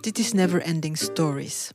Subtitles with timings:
[0.00, 1.70] Dit is Never Ending Stories.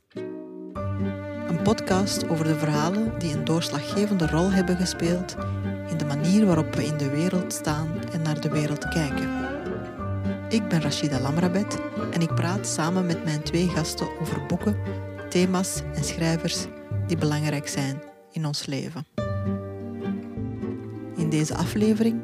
[1.48, 5.36] Een podcast over de verhalen die een doorslaggevende rol hebben gespeeld
[5.88, 9.30] in de manier waarop we in de wereld staan en naar de wereld kijken.
[10.48, 11.78] Ik ben Rashida Lamrabet
[12.10, 14.76] en ik praat samen met mijn twee gasten over boeken,
[15.28, 16.66] thema's en schrijvers
[17.06, 18.02] die belangrijk zijn
[18.32, 19.11] in ons leven.
[21.32, 22.20] Deze aflevering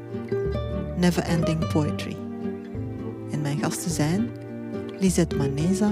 [0.97, 2.17] Never Ending Poetry.
[3.31, 4.31] En mijn gasten zijn
[4.99, 5.91] Lisette Maneza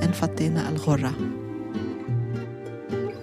[0.00, 1.12] en Fatena Al-Ghorra.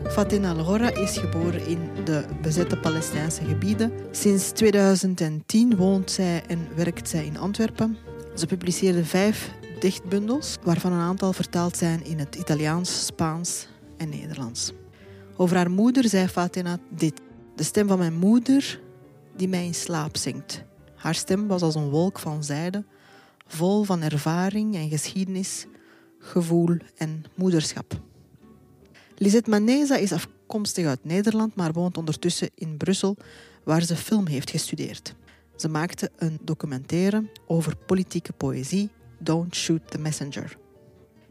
[0.07, 3.91] Fatena Al-Ghorra is geboren in de bezette Palestijnse gebieden.
[4.11, 7.97] Sinds 2010 woont zij en werkt zij in Antwerpen.
[8.35, 14.73] Ze publiceerde vijf dichtbundels, waarvan een aantal vertaald zijn in het Italiaans, Spaans en Nederlands.
[15.37, 17.21] Over haar moeder zei Fatina dit.
[17.55, 18.79] De stem van mijn moeder
[19.35, 20.63] die mij in slaap zingt.
[20.95, 22.85] Haar stem was als een wolk van zijde,
[23.47, 25.65] vol van ervaring en geschiedenis,
[26.19, 27.99] gevoel en moederschap.
[29.15, 33.17] Lisette Maneza is afkomstig uit Nederland, maar woont ondertussen in Brussel,
[33.63, 35.15] waar ze film heeft gestudeerd.
[35.55, 40.57] Ze maakte een documentaire over politieke poëzie, Don't Shoot the Messenger.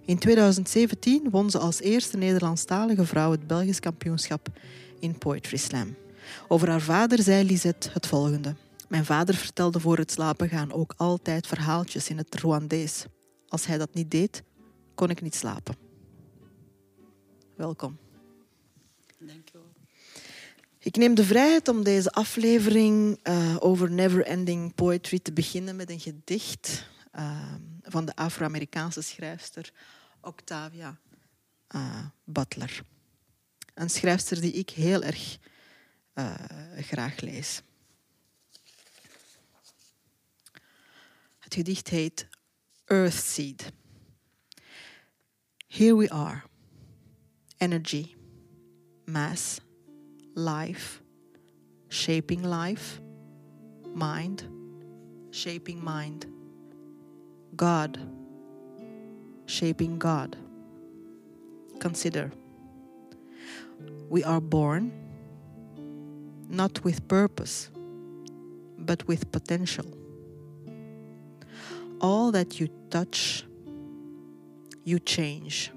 [0.05, 4.49] In 2017 won ze als eerste Nederlandstalige vrouw het Belgisch kampioenschap
[4.99, 5.97] in Poetry Slam.
[6.49, 8.55] Over haar vader zei Lisette het volgende.
[8.89, 13.05] Mijn vader vertelde voor het slapen gaan ook altijd verhaaltjes in het Rwandees.
[13.49, 14.43] Als hij dat niet deed,
[14.95, 15.77] kon ik niet slapen.
[17.57, 17.99] Welkom.
[19.19, 19.73] Dank wel.
[20.79, 26.01] Ik neem de vrijheid om deze aflevering uh, over never-ending poetry te beginnen met een
[26.01, 29.73] gedicht uh, van de Afro-Amerikaanse schrijfster
[30.21, 30.99] Octavia
[31.75, 32.83] uh, Butler.
[33.75, 35.39] Een schrijfster die ik heel erg
[36.21, 37.63] Eh, graag lees.
[41.39, 42.29] Het gedicht heet
[42.85, 43.73] Earthseed.
[45.67, 46.43] Here we are.
[47.57, 48.15] Energy,
[49.05, 49.61] mass,
[50.35, 51.01] life,
[51.89, 53.01] shaping life,
[53.95, 54.49] mind,
[55.31, 56.27] shaping mind,
[57.57, 57.99] God,
[59.45, 60.37] shaping God.
[61.79, 62.31] Consider
[64.09, 65.00] we are born
[66.51, 67.71] not with purpose,
[68.79, 69.87] but with potential.
[72.01, 73.45] All that you touch,
[74.85, 75.71] you change.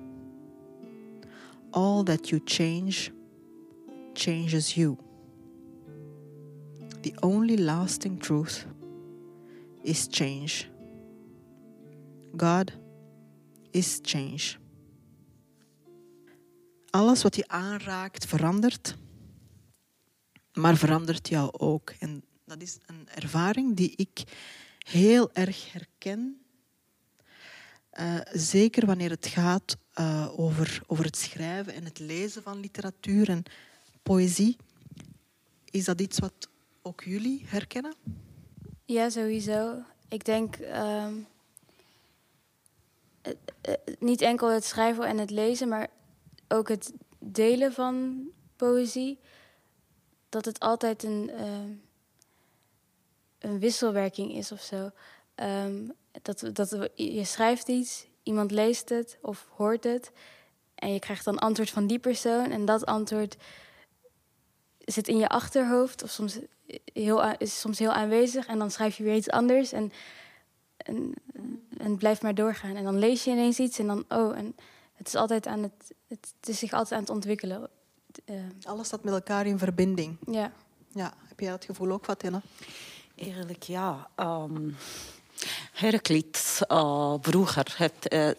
[1.74, 3.12] All that you change
[4.16, 4.98] changes you.
[7.02, 8.66] The only lasting truth
[9.84, 10.70] is change.
[12.36, 12.72] God
[13.72, 14.58] is change.
[16.90, 18.98] Alles wat je aanraakt verandert,
[20.54, 21.94] maar verandert jou ook.
[22.00, 24.24] En dat is een ervaring die ik
[24.78, 26.38] heel erg herken.
[28.00, 33.30] Uh, zeker wanneer het gaat uh, over, over het schrijven en het lezen van literatuur
[33.30, 33.44] en
[34.04, 34.58] poëzie.
[35.72, 36.50] Is dat iets wat
[36.82, 37.94] ook jullie herkennen?
[38.86, 39.82] Ja, sowieso.
[40.08, 41.08] Ik denk uh,
[44.00, 45.88] niet enkel het schrijven en het lezen, maar
[46.48, 48.24] ook het delen van
[48.56, 49.20] poëzie.
[50.34, 51.76] Dat het altijd een, uh,
[53.40, 54.92] een wisselwerking is of zo.
[55.36, 60.12] Um, dat, dat je schrijft iets, iemand leest het of hoort het.
[60.76, 62.52] En je krijgt dan antwoord van die persoon.
[62.52, 63.38] En dat antwoord
[64.78, 66.04] zit in je achterhoofd.
[66.04, 66.40] Of soms
[66.94, 68.48] heel, is soms heel aanwezig.
[68.48, 69.72] En dan schrijf je weer iets anders.
[69.72, 69.92] En,
[70.78, 71.14] en,
[71.78, 72.76] en blijft maar doorgaan.
[72.76, 73.80] En dan lees je ineens iets.
[73.80, 74.56] En dan, oh, en
[74.94, 77.70] het is altijd aan het, het, is zich altijd aan het ontwikkelen.
[78.26, 80.18] Uh, Alles staat met elkaar in verbinding.
[80.32, 80.52] Ja.
[80.96, 82.42] Ja, heb jij dat gevoel ook, Fatina?
[83.16, 84.08] Eigenlijk ja.
[84.18, 84.76] Um,
[85.72, 88.30] Heraklit uh, vroeger heeft uh,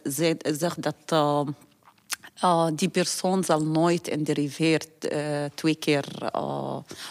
[0.43, 4.85] zegt dat uh, die persoon zal nooit in de rivier
[5.55, 6.31] twee keer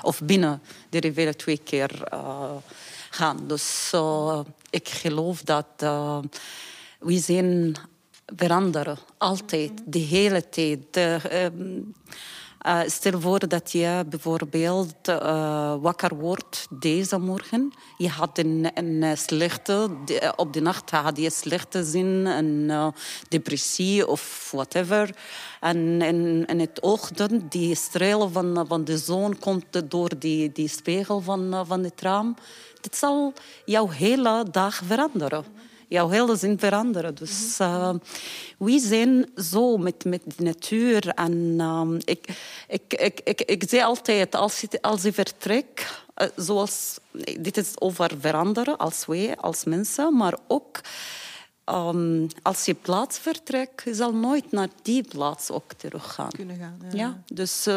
[0.01, 2.07] of binnen de rivier twee keer
[3.09, 3.47] gaan.
[3.47, 3.93] Dus
[4.69, 5.65] ik geloof dat
[6.99, 7.75] we zijn
[8.25, 10.99] veranderen altijd, de hele tijd.
[12.65, 17.73] Uh, stel voor dat je bijvoorbeeld uh, wakker wordt deze morgen.
[17.97, 19.89] Je had een, een slechte,
[20.35, 22.87] op de nacht had je slechte zin, een uh,
[23.29, 25.15] depressie of whatever.
[25.59, 31.21] En in, het ochtend, die stralen van, van de zon komt door die, die spiegel
[31.21, 32.35] van, van het raam.
[32.81, 33.33] Dat zal
[33.65, 35.45] jouw hele dag veranderen
[35.93, 37.15] jouw hele zin veranderen.
[37.15, 37.93] Dus uh,
[38.57, 41.07] we zijn zo met, met de natuur.
[41.07, 42.37] En uh, ik,
[42.67, 46.99] ik, ik, ik, ik zeg altijd, als je, als je vertrekt, Uh, zoals,
[47.39, 50.81] dit is over veranderen als wij, als mensen, maar ook
[51.65, 56.29] um, als je plaats vertrekt, je zal nooit naar die plaats ook teruggaan.
[56.29, 56.79] Kunnen gaan.
[56.91, 56.97] Ja.
[56.97, 57.67] Ja, dus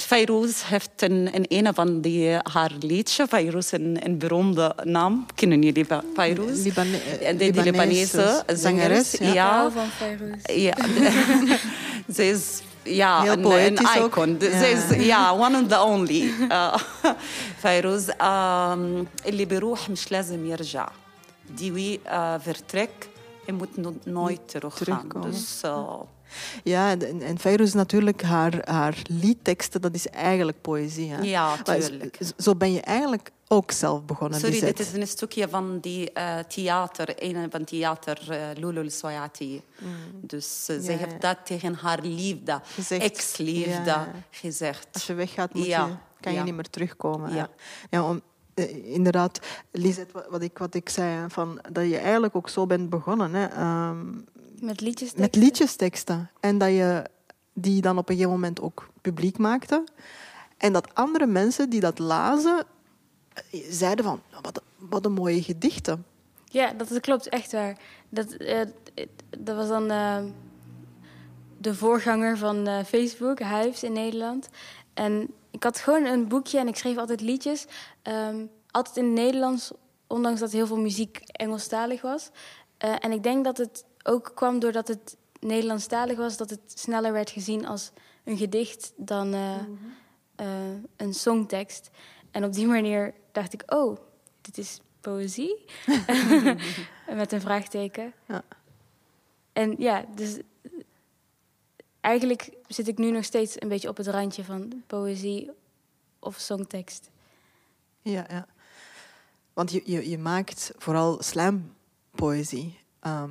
[0.00, 5.26] uh, Fayrouz heeft een, een, een van die, haar liedje, Fayrouz, een, een beroemde naam.
[5.34, 6.62] Kennen jullie Fayrouz?
[6.62, 9.12] Libane de, die Libanese zangeres.
[9.12, 10.40] Ja, Ja, van Feyrouz.
[10.46, 10.74] ja.
[12.14, 14.36] ze is ja, Heel een, een icon.
[14.40, 14.58] Ja.
[14.58, 16.22] Ze is ja, one of the only.
[16.50, 16.74] Uh,
[17.58, 20.88] فيروز um, اللي بيروح مش لازم يرجع.
[21.58, 23.08] Die wie uh, vertrekt,
[23.44, 24.84] hij moet no- nooit teruggaan.
[24.98, 25.30] terugkomen.
[25.30, 25.88] Dus uh,
[26.64, 31.10] Ja, en, en Feyrouz natuurlijk, haar, haar liedteksten, dat is eigenlijk poëzie.
[31.10, 31.22] Hè?
[31.22, 32.18] ja, tuurlijk.
[32.36, 34.38] Zo ben je eigenlijk ook zelf begonnen.
[34.38, 34.82] Sorry, Lisette.
[34.82, 39.62] dit is een stukje van die eh, theater, een van theater uh, Lulu Soyati.
[40.20, 41.18] Dus uh, zij Ja, heeft ja.
[41.18, 43.02] dat tegen haar liefde, Gezegd.
[43.02, 44.08] ex-liefde, Ja.
[44.30, 44.88] gezegd.
[44.92, 45.86] Als je weggaat, moet Ja.
[45.86, 47.34] je, kan je niet meer terugkomen.
[47.34, 47.48] Ja.
[47.90, 48.08] Ja.
[48.08, 48.20] Om,
[48.54, 49.38] eh, inderdaad,
[49.72, 53.34] Lisette, wat, ik, wat ik zei, van, dat je eigenlijk ook zo bent begonnen.
[53.34, 54.06] Hè, ehm,
[54.60, 55.14] Met liedjes.
[55.14, 56.30] met liedjesteksten.
[56.40, 57.04] En dat je
[57.52, 59.84] die dan op een gegeven moment ook publiek maakte.
[60.56, 62.64] En dat andere mensen die dat lazen,
[63.34, 66.04] eh, zeiden van, wat, wat een mooie gedichten.
[66.44, 67.78] Ja, dat klopt, echt waar.
[68.08, 68.60] Dat, eh,
[69.38, 70.24] dat was dan eh,
[71.58, 74.48] de voorganger van Facebook, Hives in Nederland.
[74.94, 77.66] En ik had gewoon een boekje en ik schreef altijd liedjes.
[78.02, 79.70] ehm, altijd in het Nederlands,
[80.06, 82.30] ondanks dat heel veel muziek Engelstalig was.
[82.78, 87.30] En ik denk dat het ook kwam doordat het Nederlandstalig was, dat het sneller werd
[87.30, 87.90] gezien als
[88.24, 89.56] een gedicht dan eh,
[90.34, 91.90] eh, een songtekst.
[92.30, 93.98] En op die manier dacht ik, oh,
[94.40, 95.64] dit is poëzie.
[97.14, 98.12] Met een vraagteken.
[98.26, 98.42] Ja.
[99.52, 100.38] En ja, dus
[102.00, 105.50] eigenlijk zit ik nu nog steeds een beetje op het randje van poëzie
[106.18, 107.10] of songtekst.
[108.02, 108.46] Ja, ja.
[109.52, 112.78] Want je, je, je maakt vooral slampoëzie.
[113.00, 113.30] Ehm,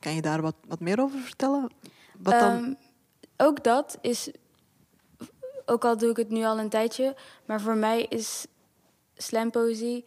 [0.00, 1.70] kan je daar wat, wat meer over vertellen?
[2.22, 2.74] Ehm,
[3.36, 4.30] ook dat is,
[5.66, 8.46] ook al doe ik het nu al een tijdje, maar voor mij is
[9.16, 10.04] slampoëzie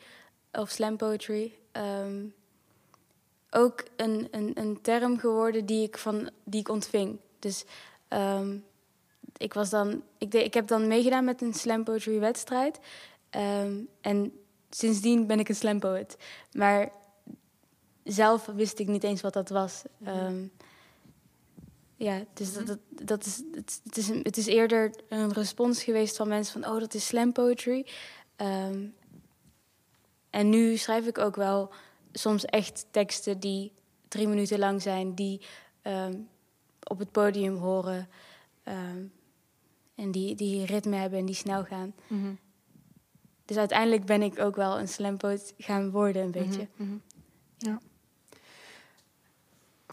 [0.52, 2.26] of slam poetry ehm,
[3.50, 7.20] ook een, een, een term geworden die ik, van, die ik ontving.
[7.40, 7.66] Dus
[8.08, 8.58] ehm,
[9.38, 12.80] ik, was dan, ik, deed, ik heb dan meegedaan met een slam poetry wedstrijd.
[14.02, 14.34] En
[14.70, 16.16] sindsdien ben ik een slam poet.
[16.52, 16.92] Maar
[18.04, 19.84] zelf wist ik niet eens wat dat was.
[20.04, 20.46] Ehm,
[21.96, 26.16] ja, dus dat, dat, dat is, het, het, is het is eerder een respons geweest
[26.16, 26.72] van mensen van...
[26.74, 27.86] oh, dat is slam poetry.
[28.36, 28.86] Ehm,
[30.30, 31.70] en nu schrijf ik ook wel
[32.12, 33.72] soms echt teksten die
[34.08, 35.16] drie minuten lang zijn...
[35.16, 35.42] die
[35.82, 36.18] ehm,
[36.84, 38.10] op het podium horen
[39.96, 41.94] en die, die ritme hebben en die snel gaan.
[42.08, 42.34] Mhm,
[43.46, 46.68] Dus uiteindelijk ben ik ook wel een slampoot gaan worden, een beetje.
[46.76, 46.96] mhm.
[47.58, 47.80] Ja.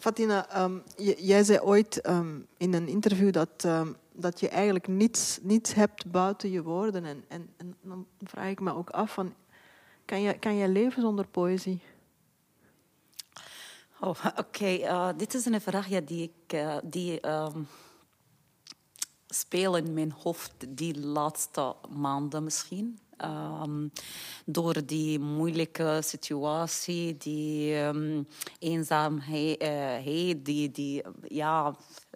[0.00, 0.78] Fatina, ehm,
[1.16, 6.10] jij zei ooit ehm, in een interview dat, ehm, dat je eigenlijk niets, niets hebt
[6.10, 7.04] buiten je woorden.
[7.04, 9.34] En, en, en dan vraag ik me ook af, van,
[10.04, 11.82] kan, je, kan je leven zonder poëzie?
[14.00, 17.20] Oh, Oké, eh, dit is een vraag ja, die ik eh, die,
[19.26, 22.98] speel in mijn hoofd die laatste maanden misschien.
[23.20, 23.88] Ehm,
[24.44, 28.22] door die moeilijke situatie, die ehm,
[28.58, 31.74] eenzaamheid, eh, die, die, ja,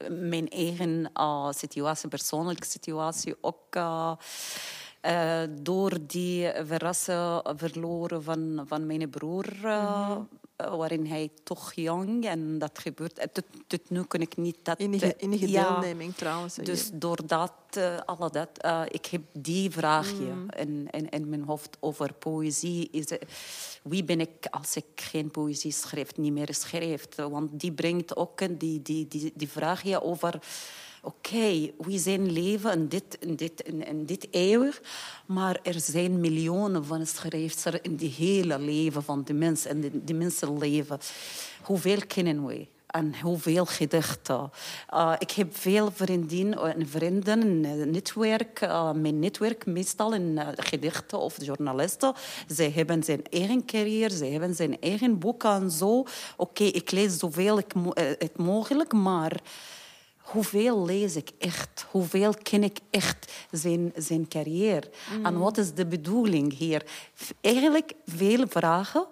[0.08, 3.76] mijn eigen eh, situatie, persoonlijke situatie ook.
[5.00, 10.16] eh, door die verrassen verloren van, van mijn broer, eh,
[10.56, 13.18] waarin hij toch jong en dat gebeurt.
[13.18, 14.78] eh, Tot, tot nu kan ik niet dat.
[14.78, 16.56] Innige ja, deelneming trouwens.
[16.56, 16.62] je.
[16.62, 21.42] dus door dat, eh, alle dat, eh, ik heb die vraagje in, in, in mijn
[21.42, 22.88] hoofd over poëzie.
[22.90, 23.18] Is, eh,
[23.82, 27.06] wie ben ik als ik geen poëzie schrijf, niet meer schrijf?
[27.16, 30.38] Want die brengt ook die, die, die, die vraagje over...
[31.04, 34.70] Oké, we zijn leven in dit, in, dit, in, dit eeuw,
[35.26, 40.04] maar er zijn miljoenen van schrijvers in die hele leven van de mens en de,
[40.04, 40.98] de mensenleven.
[41.62, 42.66] Hoeveel kennen we?
[42.86, 44.50] En hoeveel gedichten.
[44.94, 48.60] Uh, ik heb veel vriendinnen en vrienden, netwerk.
[48.60, 52.14] Uh, mijn netwerk meestal in uh, gedichten of journalisten.
[52.46, 56.04] Zij hebben zijn eigen carrière, zij hebben zijn eigen boeken en zo.
[56.36, 59.40] Oké, ik lees zoveel ik mo eh, het mogelijk, maar
[60.24, 61.86] hoeveel lees ik echt?
[61.90, 64.90] Hoeveel ken ik echt zijn, zijn carrière?
[65.22, 66.86] En wat is de bedoeling hier?
[67.40, 69.06] Eigenlijk veel vragen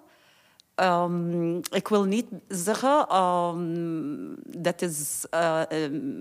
[0.74, 5.62] ehm, ik wil niet zeggen ehm, dat is uh,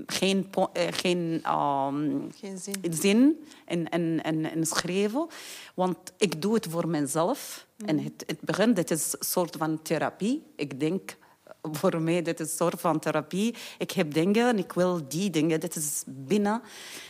[0.06, 5.28] geen, uh, geen, um, geen zin, zin in, in, in, in, schrijven.
[5.76, 7.68] Want ik doe het voor mezelf.
[7.78, 7.88] Mm.
[7.88, 10.44] En het, het begint, dit is een soort van therapie.
[10.56, 11.16] Ik denk
[11.62, 13.56] voor mij, dit is een soort van therapie.
[13.78, 15.60] Ik heb dingen en ik wil die dingen.
[15.60, 16.62] Dit is binnen.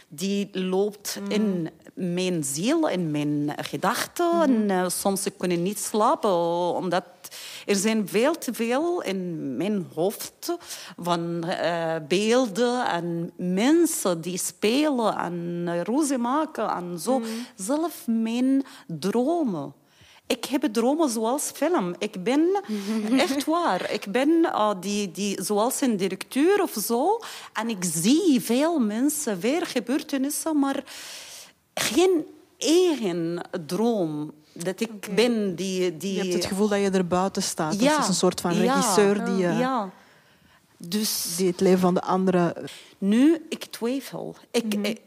[0.08, 1.32] Die loopt mm.
[1.32, 4.36] in mijn ziel, in mijn gedachten.
[4.36, 4.70] Mm -hmm.
[4.70, 6.34] En uh, soms ik niet slapen,
[6.76, 7.04] omdat
[7.66, 10.58] er zijn veel te veel in mijn hoofd
[10.98, 17.20] van uh, beelden en mensen die spelen en roze maken en zo.
[17.20, 17.26] Mm.
[17.56, 19.74] Zelf mijn dromen.
[20.32, 21.96] Ik heb dromen zoals film.
[21.98, 22.62] Ik ben
[23.26, 23.92] echt waar.
[23.92, 27.20] Ik ben uh, die, die, zoals een directeur of zo.
[27.54, 30.84] En ik zie veel mensen, weer gebeurtenissen, maar
[31.74, 32.26] geen
[32.58, 34.32] eigen droom.
[34.54, 35.16] Dat ik okay.
[35.16, 36.14] ben die, die...
[36.14, 37.80] Je hebt het gevoel dat je er buiten staat.
[37.80, 37.90] Ja.
[37.90, 39.26] Dat is een soort van regisseur ja.
[39.26, 39.90] die, uh, ja.
[40.78, 42.54] dus, die het leven van de anderen...
[42.98, 44.36] Nu, ik twijfel.
[44.52, 44.84] Ik, mm -hmm.
[44.84, 45.02] ik,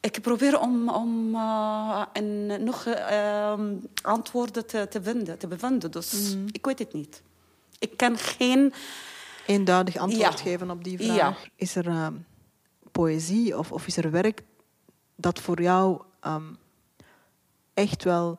[0.00, 3.52] ik probeer om, om uh, en nog uh,
[4.02, 5.90] antwoorden te, te, vinden, te bevinden.
[5.90, 6.46] Dus mm.
[6.50, 7.22] ik weet het niet.
[7.78, 8.72] Ik kan geen...
[9.46, 10.44] Eenduidig antwoord ja.
[10.44, 11.42] geven op die vraag.
[11.42, 11.50] Ja.
[11.56, 12.06] Is er uh,
[12.92, 14.42] poëzie of, of is er werk
[15.16, 16.58] dat voor jou um,
[17.74, 18.38] echt wel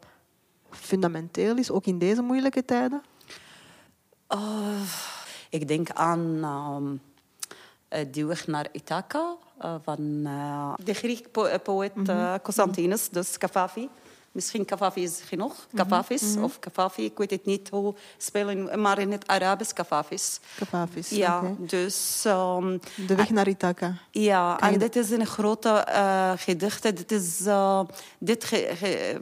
[0.70, 3.02] fundamenteel is, ook in deze moeilijke tijden?
[5.50, 6.40] ik denk aan
[8.12, 12.42] die weg naar Ithaca uh, van uh, de Griek po poëet -hmm.
[12.42, 13.90] Constantinus, dus Kafafi.
[14.32, 16.44] Misschien Kafafi is genoeg, Kafafis mm -hmm.
[16.44, 20.40] of Kafafi, ik weet het niet hoe spelen, maar in het Arabisch Kafafis.
[20.56, 21.56] Kafafis, Ja, okay.
[21.60, 22.24] dus...
[22.28, 23.98] Um, de weg naar Ithaca.
[24.12, 26.84] Ja, en dit is een grote uh, gedicht.
[26.84, 27.82] Dit, is, uh,
[28.20, 29.22] dit ge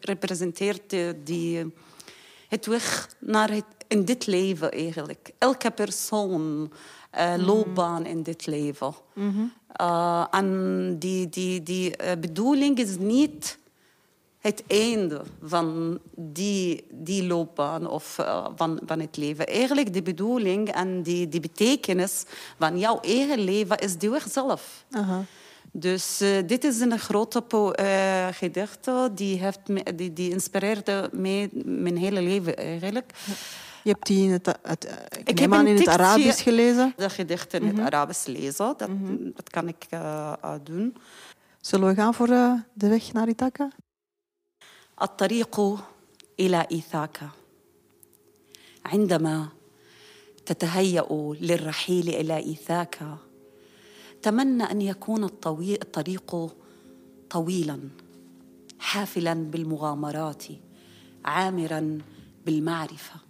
[0.00, 1.74] representeert die,
[2.48, 5.30] het weg naar het, in dit leven eigenlijk.
[5.38, 6.72] Elke persoon
[7.36, 8.94] loopbaan in dit leven.
[9.14, 9.52] Mm -hmm.
[9.80, 13.58] uh, en die, die, die uh, bedoeling is niet
[14.38, 18.14] het einde van die, die loopbaan of
[18.56, 19.46] van, van het leven.
[19.46, 22.24] Eigenlijk de bedoeling en die, die betekenis
[22.58, 24.84] van jouw eigen leven is de weg zelf.
[25.72, 27.42] Dus dit is een grote
[28.32, 33.12] gedicht die, heeft me, die, die inspireerde mij mijn hele leven eigenlijk.
[33.24, 33.32] Ja.
[33.84, 36.92] Je hebt die in het, het, ik, ik heb aan in het Arabisch gelezen.
[36.96, 37.78] Dat gedicht in mm -hmm.
[37.78, 39.32] het Arabisch lezen, dat, mm -hmm.
[39.34, 40.32] dat kan ik uh,
[40.62, 40.96] doen.
[41.60, 43.68] Zullen we gaan voor uh, de weg naar Ithaca?
[45.02, 45.60] الطريق
[46.40, 47.28] إلى إيثاكا
[48.86, 49.48] عندما
[50.46, 53.18] تتهيأ للرحيل إلى إيثاكا
[54.22, 56.54] تمنى أن يكون الطريق
[57.30, 57.78] طويلا
[58.78, 60.44] حافلا بالمغامرات
[61.24, 61.98] عامرا
[62.46, 63.27] بالمعرفه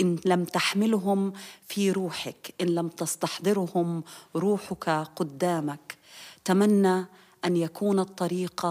[0.00, 1.32] إن لم تحملهم
[1.68, 4.02] في روحك إن لم تستحضرهم
[4.36, 5.98] روحك قدامك.
[6.44, 7.04] تمنى
[7.44, 8.66] أن يكون الطريق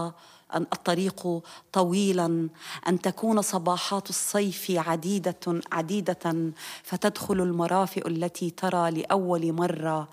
[0.54, 1.42] الطريق
[1.72, 2.48] طويلا
[2.88, 6.52] أن تكون صباحات الصيف عديدة عديدة
[6.82, 10.08] فتدخل المرافئ التي ترى لأول مرة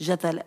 [0.00, 0.42] جذل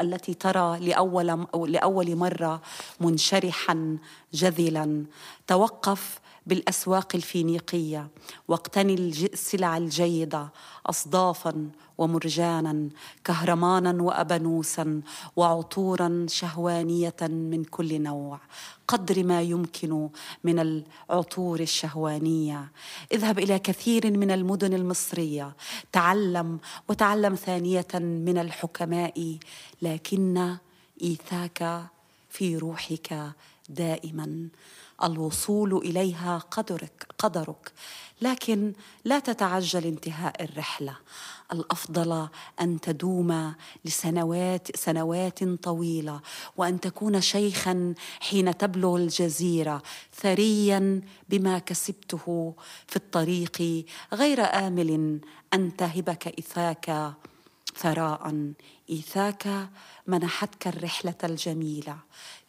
[0.00, 2.60] التي ترى لأول لأول مرة
[3.00, 3.98] منشرحا
[4.34, 5.04] جذلا.
[5.46, 8.08] توقف بالأسواق الفينيقية.
[8.48, 10.48] واقتني السلع الجيدة
[10.86, 12.88] اصدافا ومرجانا
[13.24, 15.00] كهرمانا وابانوسا
[15.36, 18.40] وعطورا شهوانية من كل نوع.
[18.88, 20.08] قدر ما يمكن
[20.44, 22.72] من العطور الشهوانية.
[23.12, 25.56] اذهب إلى كثير من المدن المصرية.
[25.92, 26.58] تعلم
[26.88, 29.38] وتعلم ثانية من الحكماء.
[29.82, 30.56] لكن
[31.02, 31.86] إيثاك
[32.30, 33.32] في روحك
[33.68, 34.48] دائما.
[35.02, 37.72] الوصول إليها قدرك قدرك.
[38.22, 38.72] لكن
[39.04, 40.96] لا تتعجل انتهاء الرحلة.
[41.52, 42.28] الأفضل
[42.60, 46.20] أن تدوم لسنوات سنوات طويلة
[46.56, 49.82] وأن تكون شيخا حين تبلغ الجزيرة
[50.14, 52.54] ثريا بما كسبته
[52.86, 55.20] في الطريق غير آمل
[55.54, 57.14] أن تهبك اثاك
[57.76, 58.52] ثراء
[58.90, 59.68] إيثاك
[60.06, 61.96] منحتك الرحلة الجميلة.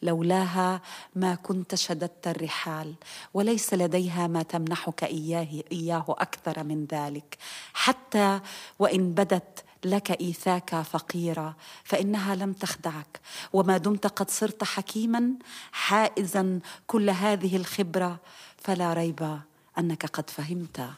[0.02, 0.80] لولاها
[1.14, 2.94] ما كنت شددت الرحال
[3.34, 7.38] وليس لديها ما تمنحك إياه إياه أكثر من ذلك.
[7.74, 8.40] حتى
[8.78, 13.20] وإن بدت لك إيثاك فقيرة فإنها لم تخدعك.
[13.52, 15.32] وما دمت قد صرت حكيما
[15.72, 18.18] حائزا كل هذه الخبرة.
[18.58, 19.40] فلا ريب
[19.78, 20.90] أنك قد فهمت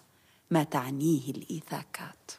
[0.50, 2.30] ما تعنيه الإيثاكات.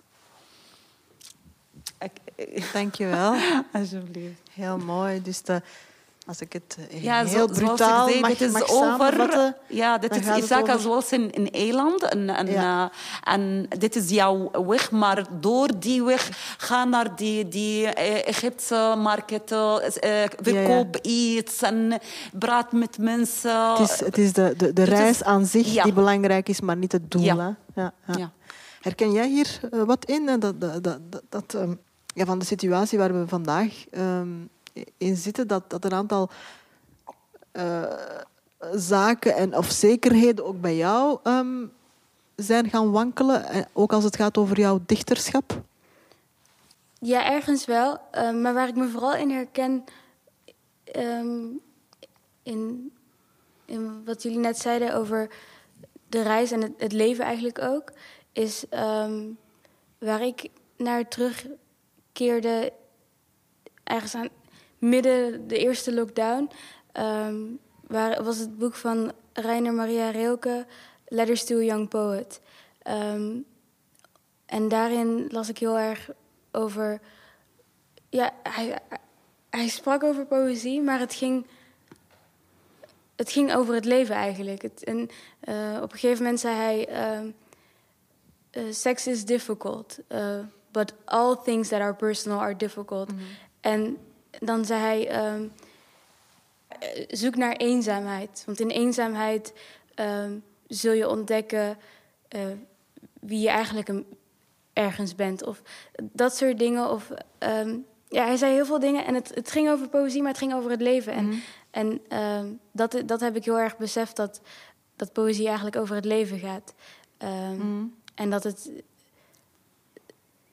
[2.73, 3.35] Dankjewel.
[3.73, 4.41] Alsjeblieft.
[4.53, 5.21] Heel mooi.
[5.21, 5.61] Dus de,
[6.25, 9.53] als ik het Ja, heel zo, brutaal zoals ik zei, mag, dit is mag over.
[9.67, 12.03] Ja, dit is Isaka zoals in, in eiland.
[12.03, 12.91] En, en, Ja.
[13.23, 18.27] eh, en dit is jouw weg, maar door die weg ga naar die, die eh,
[18.27, 21.99] Egyptische markten, eh, verkoop iets en
[22.39, 23.71] praat met mensen.
[23.71, 26.77] Het is, het is de, de, de is- reis aan zich die belangrijk is, maar
[26.77, 27.23] niet het doel.
[27.23, 27.51] Hè?
[27.75, 28.31] Ja.
[28.81, 30.25] Herken jij hier eh, wat in?
[30.39, 31.73] dat, dat, dat, dat, ehm,
[32.25, 34.29] van de situatie waar we vandaag ehm,
[34.97, 36.29] in zitten, dat, dat een aantal
[37.51, 37.83] eh,
[38.73, 41.65] zaken en, of zekerheden ook bij jou ehm,
[42.35, 45.61] zijn gaan wankelen, eh, ook als het gaat over jouw dichterschap?
[46.99, 47.97] Ja, ergens wel.
[48.11, 49.83] Eh, maar waar ik me vooral in herken,
[50.83, 51.45] ehm,
[52.43, 52.91] in,
[54.05, 55.29] wat jullie net zeiden over
[56.07, 57.91] de reis en het, leven eigenlijk ook,
[58.33, 59.23] is ehm,
[59.97, 61.07] waar ik naar
[62.19, 62.73] terugkeerde,
[63.83, 64.29] ergens aan
[64.77, 66.49] midden de eerste lockdown,
[66.91, 67.37] ehm,
[67.87, 70.65] waar, was het boek van Rainer Maria Rilke,
[71.07, 72.39] Letters to a Young Poet.
[72.81, 73.37] Ehm,
[74.45, 76.09] en daarin las ik heel erg
[76.51, 77.01] over.
[78.09, 78.79] Ja, hij,
[79.49, 81.45] hij sprak over poëzie, maar het ging.
[83.15, 84.61] Het ging over het leven eigenlijk.
[84.61, 85.09] Het, en
[85.39, 87.29] eh, op een gegeven moment zei hij: ehm,
[88.49, 90.39] eh, Sex is difficult, eh,
[90.71, 93.09] but all things that are personal are difficult.
[93.61, 93.97] En
[94.39, 95.47] dan zei hij: ehm,
[96.67, 98.43] eh, Zoek naar eenzaamheid.
[98.45, 99.53] Want in eenzaamheid
[99.95, 100.33] ehm,
[100.67, 101.77] zul je ontdekken
[102.27, 102.41] eh,
[103.19, 104.05] wie je eigenlijk een,
[104.73, 105.43] ergens bent.
[105.43, 105.61] Of
[106.01, 106.89] dat soort dingen.
[106.89, 109.05] Of, ehm, ja, hij zei heel veel dingen.
[109.05, 111.13] En het, het ging over poëzie, maar het ging over het leven.
[111.13, 114.41] En, en ehm, dat, dat heb ik heel erg beseft, dat,
[114.95, 116.73] dat poëzie eigenlijk over het leven gaat.
[117.17, 117.83] Ehm,
[118.15, 118.71] En dat het,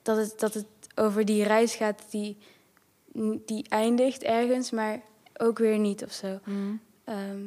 [0.06, 2.36] dat, het, dat het over die reis gaat die,
[3.46, 5.00] die eindigt ergens, maar
[5.36, 6.38] ook weer niet of zo.
[7.04, 7.42] Ehm,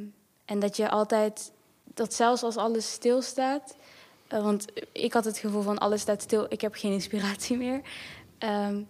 [0.46, 1.52] en dat je altijd,
[1.84, 3.76] dat zelfs als alles stilstaat,
[4.28, 7.82] eh, want ik had het gevoel van alles staat stil, ik heb geen inspiratie meer.
[8.38, 8.82] Ehm,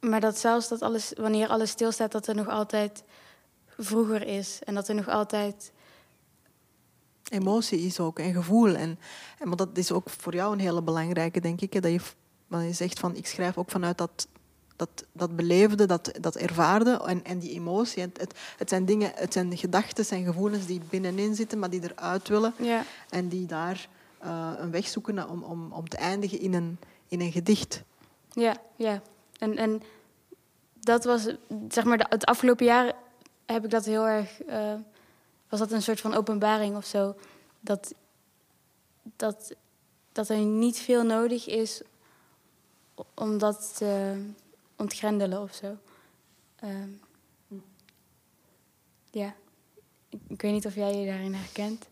[0.00, 3.02] maar dat zelfs dat alles, wanneer alles stilstaat, dat er nog altijd
[3.78, 4.58] vroeger is.
[4.64, 5.72] En dat er nog altijd.
[7.30, 8.74] Emotie is ook en gevoel.
[8.74, 8.98] En,
[9.38, 11.72] en, maar dat is ook voor jou een hele belangrijke, denk ik.
[11.72, 12.00] Hè, dat je,
[12.46, 14.26] wanneer je zegt van ik schrijf ook vanuit dat,
[14.76, 18.02] dat, dat beleefde, dat, dat ervaarde en, en die emotie.
[18.02, 21.82] Het, het, het zijn dingen, het zijn gedachten en gevoelens die binnenin zitten, maar die
[21.82, 22.54] eruit willen.
[22.56, 23.88] Ja, En die daar
[24.18, 27.82] eh, een weg zoeken om, om, om te eindigen in een, in een gedicht.
[28.32, 29.02] ja, ja.
[29.38, 29.82] En, en
[30.80, 31.34] dat was,
[31.68, 32.92] zeg maar, het afgelopen jaar
[33.46, 34.42] heb ik dat heel erg.
[34.42, 34.74] eh,
[35.50, 37.16] was dat een soort van openbaring of zo?
[37.60, 37.94] Dat,
[39.16, 39.54] dat,
[40.12, 41.82] dat er niet veel nodig is
[43.14, 44.22] om dat te
[44.76, 45.76] ontgrendelen of zo.
[46.56, 46.90] Ehm,
[49.10, 49.34] ja.
[50.08, 51.86] Ik, ik weet niet of jij je daarin herkent.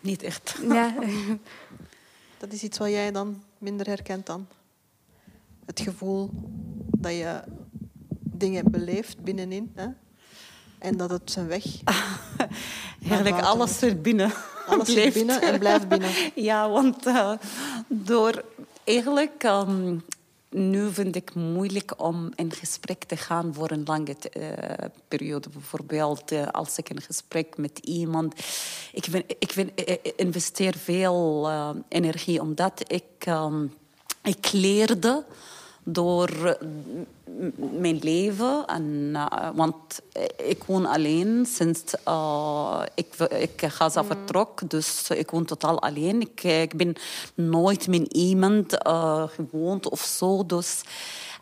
[0.00, 0.58] Niet echt.
[0.62, 0.94] Ja,
[2.40, 4.46] Dat is iets wat jij dan minder herkent dan.
[5.64, 6.30] Het gevoel
[6.96, 7.42] dat je
[8.22, 9.72] dingen beleeft binnenin.
[9.74, 9.88] Hè?
[10.80, 11.64] En dat het zijn weg.
[13.08, 14.32] Eigenlijk alles er binnen.
[14.66, 15.14] Alles blijft.
[15.14, 16.10] binnen en blijft binnen.
[16.34, 17.32] Ja, want eh,
[17.88, 18.44] door
[18.84, 19.42] eigenlijk...
[19.42, 19.96] ehm,
[20.50, 25.48] nu vind ik moeilijk om in gesprek te gaan voor een lange eh, periode.
[25.48, 28.34] Bijvoorbeeld eh, als ik een gesprek met iemand...
[28.92, 31.50] Ik, ben, ik, ben, ik investeer veel
[31.88, 33.66] energie omdat ik, ehm,
[34.22, 35.24] ik leerde
[35.84, 36.66] door eh,
[37.80, 38.64] mijn leven.
[38.66, 40.00] En, eh, want
[40.36, 44.70] ik woon alleen sinds eh, ik, ik Gaza vertrok.
[44.70, 46.20] Dus ik woon totaal alleen.
[46.20, 46.94] Ik, ik ben
[47.34, 50.46] nooit met iemand eh, gewoond of zo.
[50.46, 50.80] Dus,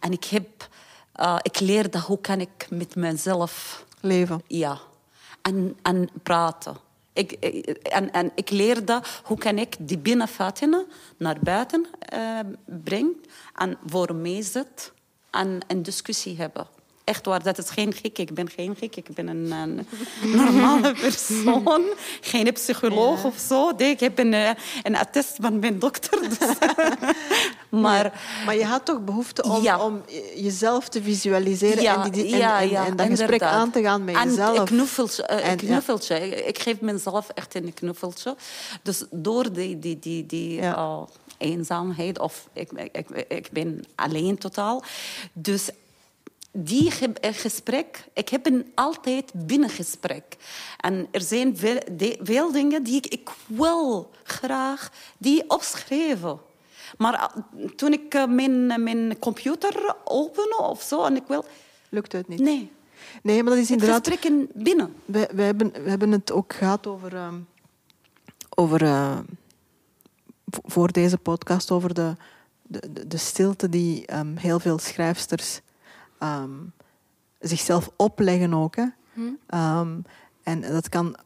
[0.00, 0.68] en ik, heb,
[1.12, 4.42] eh, ik leerde hoe kan ik met mezelf Leven.
[4.46, 4.78] ja.
[5.42, 6.76] En, en praten.
[7.18, 13.20] Ik, ik- en, en ik leerde hoe kan ik die binnenvaten naar buiten eh, brengen
[13.54, 14.92] en voor mij zit
[15.30, 16.66] en een discussie hebben.
[17.08, 18.18] Echt waar, dat is geen gek.
[18.18, 18.96] Ik ben geen gek.
[18.96, 19.86] Ik ben een, een
[20.22, 21.82] normale persoon.
[22.20, 23.70] Geen psycholoog of zo.
[23.76, 24.50] Ik heb een, eh,
[24.82, 26.20] een attest van mijn dokter.
[26.28, 26.38] Dus.
[27.82, 29.84] maar Maar je had toch behoefte om, Ja.
[29.84, 30.02] om
[30.36, 33.52] jezelf te visualiseren en, die, en, en, dat gesprek inderdaad.
[33.54, 34.58] aan te gaan met en jezelf.
[34.58, 35.22] Een knuffeltje.
[35.22, 36.18] eh, een knuffeltje.
[36.46, 38.36] Ik geef mezelf echt een knuffeltje.
[38.82, 41.02] Dus door die, die, die, die eh,
[41.38, 44.82] eenzaamheid of ik, ik, ik ben alleen totaal.
[45.32, 45.68] Dus
[46.64, 50.36] die gesprek, ik heb een altijd binnengesprek.
[50.80, 51.80] En er zijn veel,
[52.22, 56.40] veel dingen die ik, ik wil graag die opschrijven.
[56.96, 61.44] Maar eh, toen ik eh, mijn, mijn computer open of zo en ik wil...
[61.88, 62.40] Lukt het niet?
[62.40, 62.72] Nee.
[63.22, 64.06] Nee, maar dat is inderdaad...
[64.06, 64.94] Gesprekken binnen.
[65.04, 67.14] We, we, hebben, we hebben het ook gehad over...
[67.14, 67.28] Uh,
[68.54, 69.18] over uh,
[70.50, 72.14] voor deze podcast over de,
[72.62, 75.60] de, de stilte die um, heel veel schrijfsters
[76.22, 76.72] um,
[77.38, 78.76] zichzelf opleggen ook.
[78.76, 78.86] Hè.
[79.12, 79.20] Hm.
[79.54, 80.04] Um,
[80.42, 81.16] en dat kan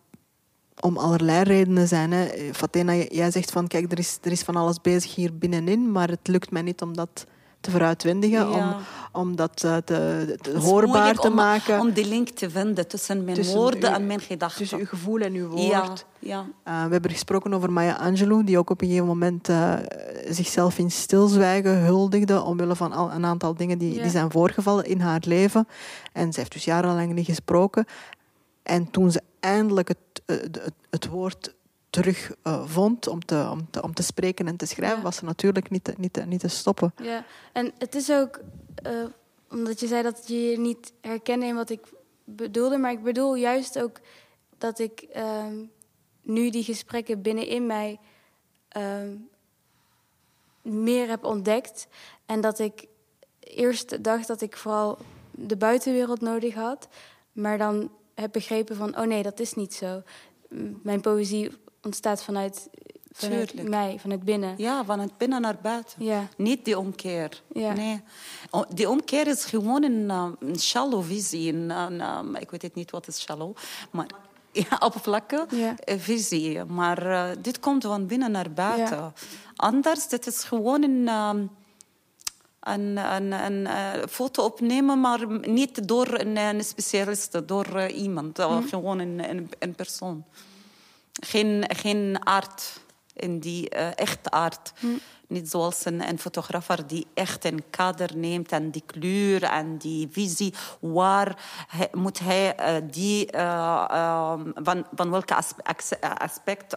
[0.80, 2.12] om allerlei redenen zijn.
[2.12, 2.54] Hè.
[2.54, 6.08] Fatena, jij zegt van kijk, er is, er is van alles bezig hier binnenin, maar
[6.08, 7.26] het lukt mij niet om dat
[7.62, 8.74] te veruitwendigen, om,
[9.12, 11.80] om dat uh, te, te hoorbaar te om, maken.
[11.80, 14.58] Om die link te vinden tussen mijn woorden en mijn gedachten.
[14.58, 15.62] Tussen uw gevoel en uw woord.
[15.68, 16.40] Ja, ja.
[16.40, 19.74] Uh, we hebben gesproken over Maya Angelou, die ook op een gegeven moment uh,
[20.28, 25.00] zichzelf in stilzwijgen huldigde omwille van al, een aantal dingen die, die zijn voorgevallen in
[25.00, 25.68] haar leven.
[26.12, 27.84] En ze heeft dus jarenlang niet gesproken.
[28.62, 31.54] En toen ze eindelijk het, het, het woord
[31.92, 35.24] terug uh, vond om te, om, te, om te spreken en te schrijven, was er
[35.24, 36.92] natuurlijk niet te, niet, te, niet te stoppen.
[37.02, 38.40] Ja, en het is ook,
[38.86, 39.04] uh,
[39.50, 41.80] omdat je zei dat je je niet herkende in wat ik
[42.24, 44.00] bedoelde, maar ik bedoel juist ook
[44.58, 45.46] dat ik uh,
[46.22, 47.98] nu die gesprekken binnenin mij
[48.68, 49.14] ehm,
[50.62, 51.86] meer heb ontdekt.
[52.26, 52.86] En dat ik
[53.40, 54.98] eerst dacht dat ik vooral
[55.30, 56.88] de buitenwereld nodig had,
[57.32, 60.02] maar dan heb begrepen van, oh nee, dat is niet zo.
[60.82, 61.50] Mijn poëzie
[61.82, 62.68] ontstaat vanuit,
[63.12, 64.54] vanuit mij, vanuit binnen.
[64.56, 66.04] Ja, van het binnen naar buiten.
[66.04, 66.28] Ja.
[66.36, 67.42] Niet die omkeer.
[67.52, 67.72] Ja.
[67.72, 68.02] Nee.
[68.68, 71.52] Die omkeer is gewoon een, een shallow visie.
[71.52, 73.56] Een, een, um, ik weet het niet wat is shallow,
[73.90, 74.06] maar
[74.52, 75.74] ja, oppervlakke ja.
[75.98, 76.64] visie.
[76.64, 78.96] Maar uh, dit komt van binnen naar buiten.
[78.96, 79.12] Ja.
[79.56, 81.08] Anders, dit is gewoon een...
[81.08, 81.50] Um,
[82.62, 88.38] een, een, een uh, foto opnemen, maar niet door een, een specialist, door iemand.
[88.38, 88.68] Mm.
[88.68, 90.24] Gewoon een, een, een persoon
[91.26, 92.80] geen, geen aard
[93.14, 94.72] in die uh, echt aard.
[94.78, 94.86] Hm.
[95.26, 100.08] Niet zoals een, een fotografer die echt een kader neemt en die kleur en die
[100.10, 100.54] visie.
[100.80, 105.34] Waar hij, moet hij uh, die, uh, van, van welke
[106.18, 106.76] aspect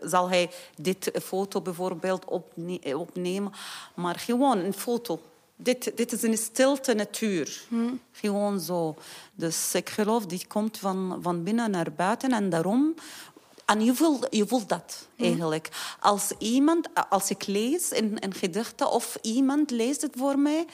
[0.00, 3.52] zal hij dit foto bijvoorbeeld opne opnemen.
[3.94, 5.20] Maar gewoon een foto.
[5.56, 7.64] Dit, dit is een stilte natuur.
[7.68, 7.94] Hm.
[8.12, 8.96] Gewoon zo.
[9.34, 12.32] Dus ik geloof, dit komt van, van binnen naar buiten.
[12.32, 12.94] En daarom
[13.66, 15.26] en je voelt, je voelt dat mhm.
[15.26, 15.96] eigenlijk.
[16.00, 20.66] Als iemand, als ik lees in, in gedichten of iemand leest het voor mij,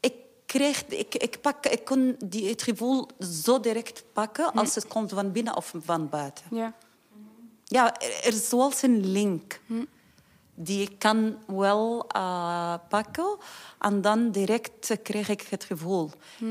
[0.00, 0.14] ik
[0.46, 3.08] kreeg, ik, ik, pak, ik kon die, het gevoel
[3.44, 4.58] zo direct pakken mhm.
[4.58, 6.44] als het komt van binnen of van buiten.
[6.50, 6.74] Ja,
[7.64, 9.60] ja er is zoals een link.
[9.66, 9.84] Mhm.
[10.54, 13.36] Die ik kan wel uh, pakken
[13.78, 16.10] en dan direct krijg ik het gevoel.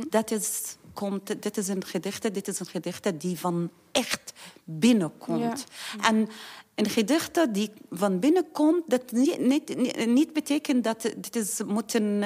[0.09, 5.63] Dat is komt, dit is een gedichte, dit is een gedichte die van echt binnenkomt.
[6.01, 6.29] En
[6.75, 12.23] een gedichte die van binnenkomt, dat niet, niet, niet betekent dat dit is moet een,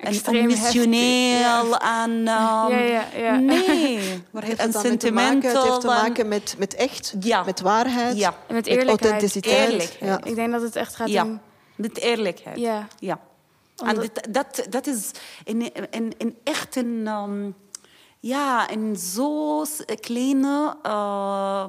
[0.00, 3.36] een emotioneel en um, ja, ja, ja.
[3.36, 3.98] nee,
[4.32, 5.54] maar heeft het sentimental.
[5.54, 7.14] Het heeft te maken met, met echt,
[7.46, 8.34] met waarheid, ja.
[8.48, 9.70] met, met authenticiteit.
[9.70, 10.26] Eerlijkheid.
[10.26, 11.40] Ik denk dat het echt gaat om
[11.76, 12.58] met eerlijkheid.
[12.58, 12.88] Ja.
[12.98, 13.20] ja.
[13.84, 15.10] En dat, dat, dat is
[15.44, 17.54] in, in, in echt een um,
[18.20, 19.64] ja, een zo
[20.00, 21.68] kleine uh,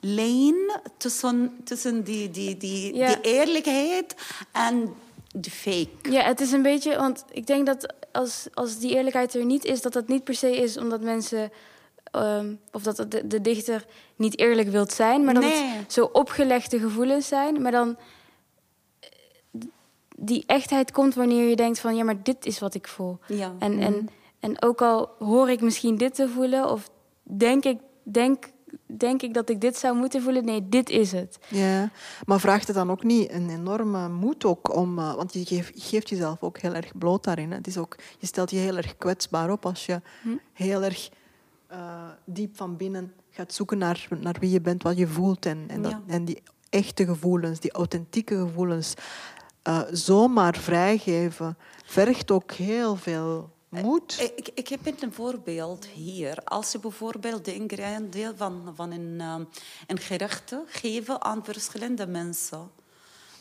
[0.00, 4.14] lijn tussen, tussen die, die, die, die eerlijkheid
[4.52, 4.94] en
[5.34, 6.10] de fake.
[6.10, 9.64] Ja, het is een beetje, want ik denk dat als, als die eerlijkheid er niet
[9.64, 11.52] is, dat dat niet per se is omdat mensen.
[12.16, 16.78] Um, of dat de, de, dichter niet eerlijk wilt zijn, maar dat het zo opgelegde
[16.78, 17.62] gevoelens zijn.
[17.62, 17.96] Maar dan
[20.16, 23.18] die echtheid komt wanneer je denkt van ja, maar dit is wat ik voel.
[23.26, 23.54] Ja.
[23.58, 24.06] En, en mhm.
[24.44, 26.90] En ook al hoor ik misschien dit te voelen, of
[27.22, 28.50] denk ik, denk,
[28.86, 31.38] denk ik dat ik dit zou moeten voelen, nee, dit is het.
[31.48, 31.90] Ja,
[32.24, 35.72] maar vraagt het dan ook niet een enorme moed ook om, uh, want je geeft,
[35.74, 37.50] geeft, jezelf ook heel erg bloot daarin.
[37.50, 37.56] Hè.
[37.56, 40.28] Het is ook, je stelt je heel erg kwetsbaar op als je hm?
[40.52, 41.10] heel erg
[41.72, 41.78] uh,
[42.24, 45.82] diep van binnen gaat zoeken naar, naar wie je bent, wat je voelt en, en,
[45.82, 48.94] dat, en die echte gevoelens, die authentieke gevoelens,
[49.68, 54.16] uh, zomaar vrijgeven, vergt ook heel veel moet.
[54.18, 56.38] Eh, ik, ik heb een voorbeeld hier.
[56.44, 59.48] Als je bijvoorbeeld de ingrediënten van, van een, um,
[59.86, 62.70] een gerecht geeft aan verschillende mensen.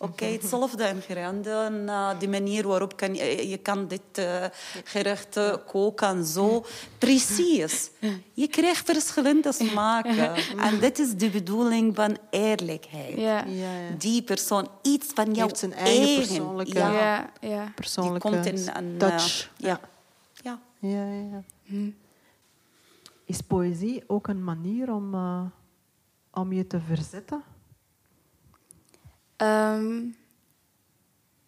[0.03, 1.73] Oké, hetzelfde ingrediënten.
[1.85, 4.45] Uh, de manier waarop kan je, je kan dit uh,
[4.83, 6.65] gerecht uh, koken zo.
[6.97, 7.89] Precies.
[8.33, 10.33] Je krijgt verschillende smaken.
[10.67, 13.17] En dit is de bedoeling van eerlijkheid.
[13.17, 13.45] Ja.
[13.97, 17.29] Die persoon, iets van jouw zijn eigen, persoonlijke, ja.
[17.41, 17.71] Ja.
[17.75, 19.49] persoonlijke Die komt in een, touch.
[19.57, 19.79] ja.
[20.87, 21.05] Ja.
[21.05, 21.91] Ja, ja.
[23.25, 25.15] Is poëzie ook een manier om,
[26.31, 27.43] om je te verzetten?
[29.37, 30.15] Um,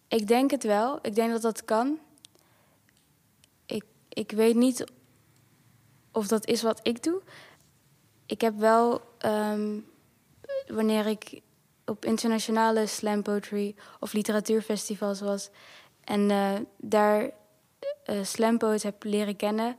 [0.08, 0.98] ik denk het wel.
[1.02, 1.98] Ik denk dat dat kan.
[3.66, 4.84] Ik, ik weet niet
[6.12, 7.22] of dat is wat ik doe.
[8.26, 9.86] Ik heb wel, um,
[10.66, 11.40] wanneer ik
[11.84, 15.50] op internationale slam poetry of literatuurfestivals was
[16.04, 17.30] en uh, daar
[18.06, 19.76] uh, slam poets heb leren kennen,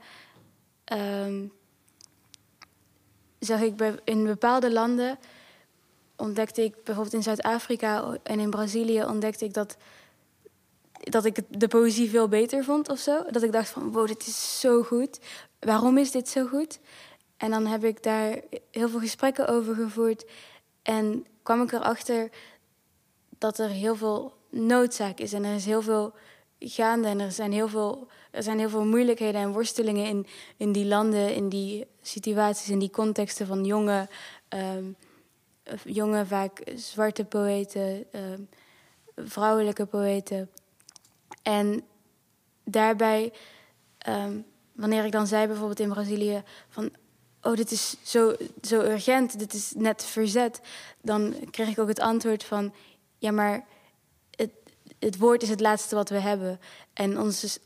[0.92, 1.52] um,
[3.38, 5.18] zag ik bij, in bepaalde landen
[6.16, 9.76] ontdekte ik bijvoorbeeld in Zuid-Afrika en in Brazilië ontdekte ik dat,
[10.92, 13.22] dat ik de poëzie veel beter vond of zo.
[13.30, 15.18] Dat ik dacht van wow, dit is zo goed.
[15.58, 16.80] Waarom is dit zo goed?
[17.36, 20.26] En dan heb ik daar heel veel gesprekken over gevoerd.
[20.82, 22.30] En kwam ik erachter
[23.38, 25.32] dat er heel veel noodzaak is.
[25.32, 26.14] En er is heel veel
[26.58, 27.08] gaande.
[27.08, 30.86] En er zijn heel veel, er zijn heel veel moeilijkheden en worstelingen in, in die
[30.86, 34.08] landen, in die situaties, in die contexten van jonge.
[34.48, 34.96] Um,
[35.84, 38.22] jonge, vaak zwarte poëten, uh,
[39.16, 40.50] vrouwelijke poëten.
[41.42, 41.84] En
[42.64, 43.32] daarbij,
[44.08, 46.90] um, wanneer ik dan zei bijvoorbeeld in Brazilië van...
[47.42, 50.60] oh, dit is zo, zo urgent, dit is net verzet...
[51.02, 52.74] dan kreeg ik ook het antwoord van...
[53.18, 53.66] ja, maar
[54.98, 56.60] het, woord is het laatste wat we hebben.
[56.92, 57.58] En onze,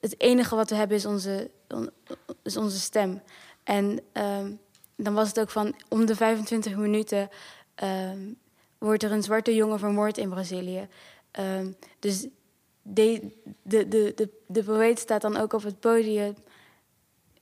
[0.00, 1.50] het enige wat we hebben is onze,
[2.42, 3.22] is onze stem.
[3.64, 4.00] En...
[4.12, 4.60] Um,
[5.00, 7.30] dan was het ook van om de 25 minuten
[7.82, 8.38] um,
[8.78, 10.88] wordt er een zwarte jongen vermoord in Brazilië.
[11.40, 12.26] Um, dus
[12.82, 13.30] de,
[13.62, 16.34] de, de, de, de poëet staat dan ook op het podium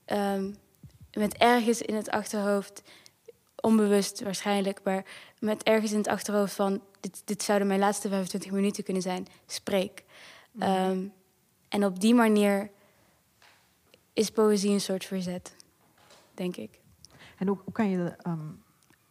[0.07, 0.57] um,
[1.13, 2.83] met ergens in het achterhoofd,
[3.61, 5.05] onbewust waarschijnlijk, maar
[5.39, 9.27] met ergens in het achterhoofd van dit, dit zouden mijn laatste 25 minuten kunnen zijn,
[9.47, 10.05] spreek.
[10.53, 11.13] Mm.
[11.69, 12.71] en op die manier
[14.13, 15.57] is poëzie een soort verzet,
[16.35, 16.81] denk ik.
[17.39, 18.63] En hoe, hoe kan, je, um,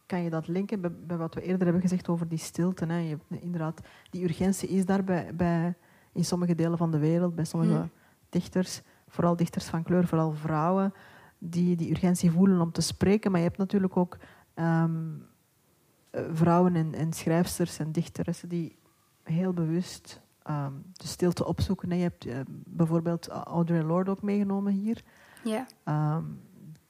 [0.06, 2.86] kan je dat linken bij, bij, wat we eerder hebben gezegd over die stilte?
[2.86, 2.98] Hè?
[2.98, 5.74] Je, inderdaad, die urgentie is daar bij, bij,
[6.12, 7.90] in sommige delen van de wereld, bij sommige mm.
[8.28, 10.94] dichters, vooral dichters van kleur, vooral vrouwen,
[11.38, 13.30] die die urgentie voelen om te spreken.
[13.30, 14.16] Maar je hebt natuurlijk ook
[14.54, 15.26] um,
[16.32, 18.76] vrouwen en, en, schrijfsters en dichters die
[19.22, 21.96] heel bewust um, de stilte opzoeken.
[21.96, 25.02] Je hebt uh, bijvoorbeeld Audre Lorde ook meegenomen hier.
[25.44, 25.66] Ja.
[26.16, 26.40] Um,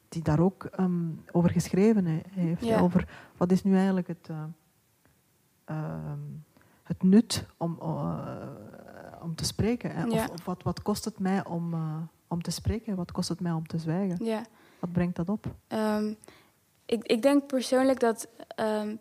[0.08, 2.64] die daar ook um, over geschreven heeft.
[2.64, 2.80] Ja.
[2.80, 4.44] Over wat is nu eigenlijk het, uh,
[5.70, 6.12] uh,
[6.82, 7.78] het nut om,
[9.22, 9.90] om te spreken.
[9.90, 10.04] Hè?
[10.04, 10.24] Ja.
[10.24, 11.74] Of, of, wat, wat kost het mij om,
[12.28, 12.96] om te spreken?
[12.96, 14.24] Wat kost het mij om te zwijgen?
[14.24, 14.44] Ja.
[14.78, 15.54] Wat brengt dat op?
[16.86, 18.28] Ik, ik denk persoonlijk dat,
[18.60, 18.98] um,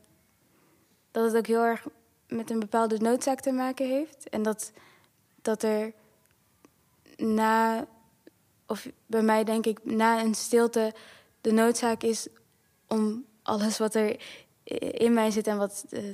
[1.15, 1.87] dat het ook heel erg
[2.27, 4.29] met een bepaalde noodzaak te maken heeft.
[4.29, 4.71] En dat,
[5.41, 5.93] dat er
[7.17, 7.87] na
[8.67, 10.93] of bij mij denk ik, na een stilte
[11.41, 12.27] de noodzaak is
[12.87, 14.19] om alles wat er
[14.91, 16.13] in mij zit en wat, uh,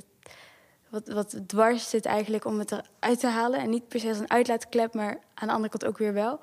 [0.88, 3.60] wat, wat dwars zit eigenlijk, om het eruit te halen.
[3.60, 6.40] En niet per se als een uitlaatklep, maar aan de andere kant ook weer wel.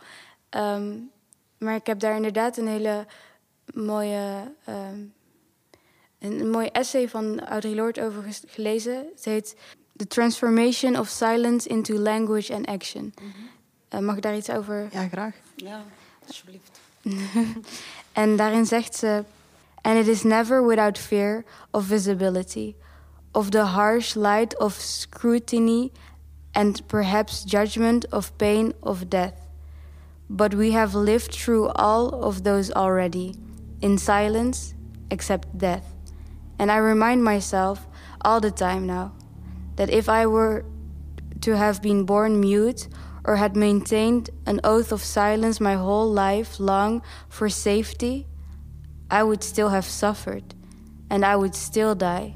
[0.50, 1.12] Um,
[1.58, 3.06] maar ik heb daar inderdaad een hele
[3.74, 5.14] mooie, um,
[6.20, 9.06] een, een mooie essay van Audre Lorde over gelezen.
[9.16, 9.56] Het heet
[9.96, 13.04] The Transformation of Silence into Language and Action.
[13.04, 14.00] Mm -hmm.
[14.00, 14.88] uh, mag ik daar iets over?
[14.92, 15.36] Ja, graag.
[15.56, 15.84] Ja.
[16.28, 16.80] Alsjeblieft.
[18.24, 19.24] en daarin zegt ze:
[19.82, 22.76] And it is never without fear of visibility,
[23.32, 25.92] of the harsh light of scrutiny,
[26.52, 29.34] and perhaps judgment of pain of death.
[30.26, 33.36] But we have lived through all of those already,
[33.80, 34.74] in silence,
[35.08, 35.84] except death.
[36.60, 37.88] And I remind myself
[38.22, 39.14] all the time now
[39.76, 40.66] that if I were
[41.42, 42.90] to have been born mute
[43.24, 48.28] or had maintained an oath of silence my whole life long for safety,
[49.10, 50.54] I would still have suffered
[51.10, 52.36] and I would still die.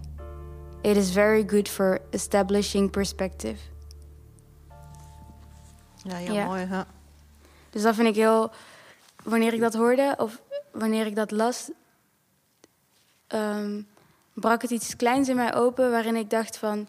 [0.84, 3.60] It is very good for establishing perspective.
[6.04, 6.46] Ja, heel ja.
[6.46, 6.66] mooi.
[6.66, 6.82] Hè?
[7.70, 8.52] Dus dat vind ik heel.
[9.24, 11.72] Wanneer ik dat hoorde of wanneer ik dat las,
[13.30, 13.88] um,
[14.34, 16.88] brak het iets kleins in mij open waarin ik dacht van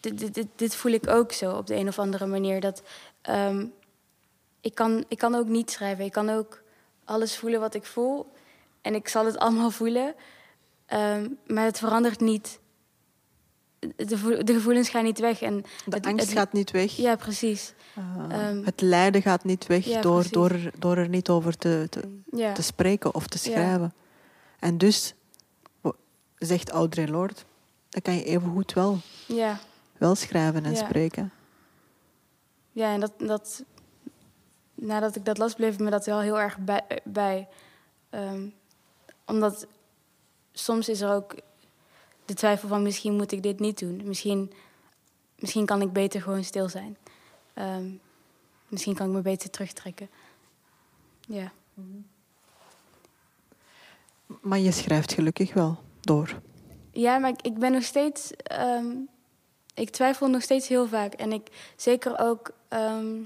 [0.00, 2.60] dit, dit, dit, voel ik ook zo op de een of andere manier.
[2.60, 2.82] Dat,
[3.30, 3.72] um,
[4.60, 6.04] ik, kan, ik kan ook niet schrijven.
[6.04, 6.62] Ik kan ook
[7.04, 8.32] alles voelen wat ik voel.
[8.82, 10.14] En ik zal het allemaal voelen.
[10.92, 12.58] Um, maar het verandert niet
[13.78, 15.42] de, de gevoelens gaan niet weg.
[15.42, 16.96] En De het- angst het- gaat niet weg.
[16.96, 17.72] Ja, precies.
[17.94, 20.32] Eh, Ehm, het lijden gaat niet weg Ja, door, precies.
[20.32, 23.50] door, door er niet over te, te, Ja, te spreken of te Ja.
[23.50, 23.94] schrijven.
[24.58, 25.14] En dus,
[26.38, 27.34] zegt Audre Lorde,
[27.88, 29.58] dan kan je evengoed wel, ja.
[29.98, 30.76] wel schrijven en Ja.
[30.86, 31.32] spreken.
[32.72, 33.64] ja en dat, dat,
[34.74, 37.00] nadat ik dat las, bleef me dat wel heel erg bij.
[37.04, 37.48] bij.
[38.10, 38.48] Ehm,
[39.26, 39.66] omdat
[40.52, 41.34] soms is er ook
[42.24, 44.00] de twijfel van misschien moet ik dit niet doen.
[44.04, 44.52] Misschien,
[45.38, 46.96] misschien kan ik beter gewoon stil zijn.
[47.54, 47.90] Ehm,
[48.68, 50.08] misschien kan ik me beter terugtrekken.
[51.20, 51.52] Ja.
[54.40, 56.40] Maar je schrijft gelukkig wel door.
[56.92, 58.32] Ja, maar ik, ben nog steeds.
[58.36, 58.96] ehm,
[59.74, 61.12] ik twijfel nog steeds heel vaak.
[61.14, 63.20] En ik zeker ook ehm,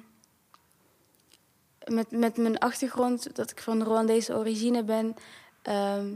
[1.86, 5.14] met, met mijn achtergrond, dat ik van Rwandese origine ben.
[5.62, 6.14] ehm,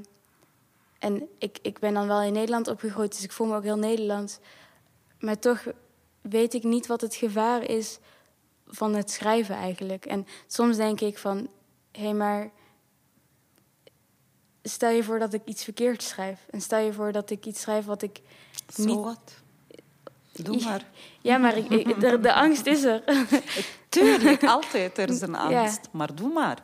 [0.99, 3.79] en ik, ik ben dan wel in Nederland opgegroeid, dus ik voel me ook heel
[3.79, 4.39] Nederlands.
[5.21, 5.65] Maar toch
[6.21, 7.99] weet ik niet wat het gevaar is
[8.67, 10.07] van het schrijven eigenlijk.
[10.07, 11.49] En soms denk ik van,
[11.93, 12.51] hé, hey, maar
[14.69, 16.39] stel je voor dat ik iets verkeerd schrijf.
[16.51, 18.21] En stel je voor dat ik iets schrijf wat ik
[18.77, 18.97] niet...
[18.97, 19.33] wat.
[20.33, 20.85] Doe maar.
[21.21, 23.03] Ja, maar ik, ik- de, de angst is er.
[23.89, 25.61] Tuurlijk, altijd er is een Ja.
[25.61, 25.89] angst.
[25.91, 26.59] Maar doe maar.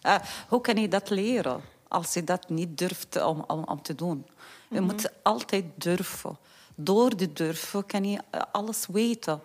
[0.00, 0.16] Eh,
[0.48, 4.26] hoe kan je dat leren als je dat niet durft om, om, om te doen?
[4.70, 6.36] Je moet altijd durven.
[6.74, 9.40] Door de durven kan je eh, alles weten.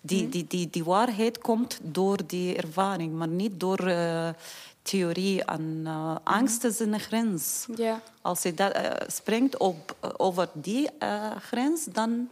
[0.00, 4.28] Die, die, die, die waarheid komt door die ervaring, maar niet door eh,
[4.86, 5.44] theorie.
[5.44, 7.66] En eh, angst is een grens.
[7.76, 12.28] ja, Als je dat, eh, springt op, over die eh, grens, dan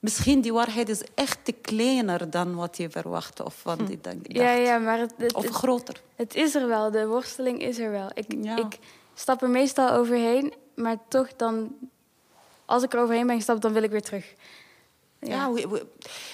[0.00, 4.16] misschien die waarheid is echt te kleiner dan wat je verwacht of wat je dacht.
[4.22, 6.02] ja, ja, maar het, het, Of groter.
[6.16, 6.90] het is er wel.
[6.90, 8.10] De worsteling is er wel.
[8.14, 8.56] Ik, Ja.
[8.56, 8.78] ik
[9.14, 11.74] stap er meestal overheen, maar toch dan...
[12.64, 14.34] Als ik er overheen ben gestapt, dan wil ik weer terug.
[15.20, 15.86] Ja, we, we,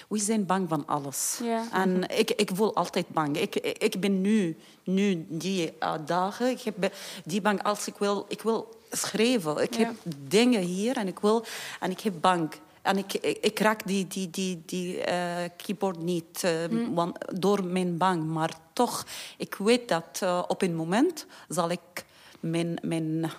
[0.08, 1.40] we zijn bang van alles.
[1.42, 1.64] Ja.
[1.72, 3.36] En ik, ik voel altijd bang.
[3.38, 6.92] Ik, ik ben nu, nu die eh, dagen, ik heb
[7.24, 9.62] die bang als ik wil, ik wil schrijven.
[9.62, 9.86] Ik Ja.
[9.86, 9.94] heb
[10.28, 11.44] dingen hier en ik wil,
[11.80, 12.50] en ik heb bang.
[12.82, 16.94] En ik, ik, ik raak die, die, die, die eh, keyboard niet eh, Hm.
[16.94, 18.24] want, door mijn bang.
[18.24, 19.06] Maar toch,
[19.38, 22.04] ik weet dat op een moment zal ik
[22.40, 23.30] mijn, mijn,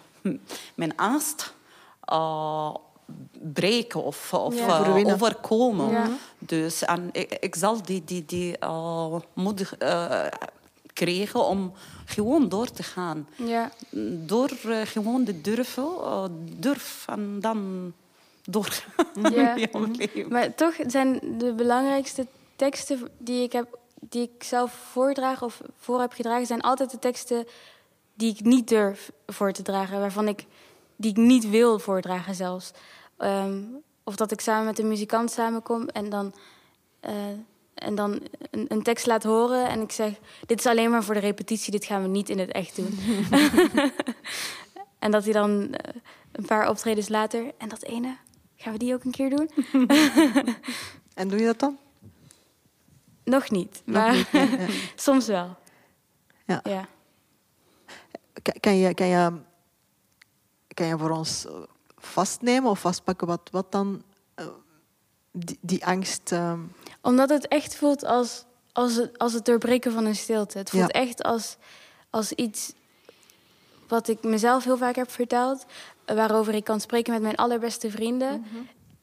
[0.75, 1.53] mijn angst
[3.53, 4.85] breken of, of Ja.
[4.85, 5.89] eh, overkomen.
[5.91, 6.09] Ja.
[6.39, 10.25] Dus en ik, ik zal die, die, die uh, moed uh,
[10.93, 11.73] krijgen om
[12.05, 13.27] gewoon door te gaan.
[13.35, 13.71] Ja,
[14.25, 16.23] Door uh, gewoon te durven, uh,
[16.59, 17.93] durf en dan
[18.43, 18.83] door
[19.35, 19.55] Ja.
[20.29, 25.99] maar toch zijn de belangrijkste teksten die ik, heb, die ik zelf voordraag of voor
[25.99, 26.45] heb gedragen...
[26.45, 27.47] zijn altijd de teksten
[28.13, 29.99] die ik niet durf voor te dragen.
[29.99, 30.45] Waarvan ik,
[30.95, 32.71] die ik niet wil voordragen zelfs.
[33.17, 33.61] Ehm,
[34.03, 36.33] of dat ik samen met een muzikant samenkom en dan...
[36.99, 37.13] eh,
[37.75, 40.13] en dan een, een tekst laat horen en ik zeg...
[40.45, 42.99] dit is alleen maar voor de repetitie, dit gaan we niet in het echt doen.
[44.99, 45.95] en dat hij dan eh,
[46.31, 47.51] een paar optredens later...
[47.57, 48.17] en dat ene,
[48.55, 49.49] gaan we die ook een keer doen?
[51.15, 51.77] En doe je dat dan?
[53.23, 54.67] Nog niet, Nog maar niet, nee, ja.
[54.95, 55.55] soms wel.
[56.45, 56.59] Ja.
[56.63, 56.87] Ja.
[58.59, 59.31] Kan je, kan, je,
[60.75, 61.53] kan je voor ons eh,
[61.97, 64.03] vastnemen of vastpakken wat, wat dan
[64.35, 64.45] eh,
[65.31, 66.31] die, die angst...
[66.31, 66.59] eh,
[67.01, 70.57] Omdat het echt voelt als, als, het, als het doorbreken van een stilte.
[70.57, 71.01] Het voelt Ja.
[71.01, 71.57] echt als,
[72.09, 72.73] als iets
[73.87, 75.65] wat ik mezelf heel vaak heb verteld...
[76.05, 78.45] waarover ik kan spreken met mijn allerbeste vrienden.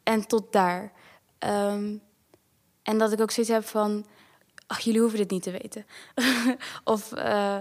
[0.03, 0.93] En tot daar.
[1.39, 1.97] Ehm,
[2.83, 4.07] en dat ik ook zoiets heb van...
[4.67, 5.87] ach, jullie hoeven dit niet te weten.
[6.85, 7.59] of eh,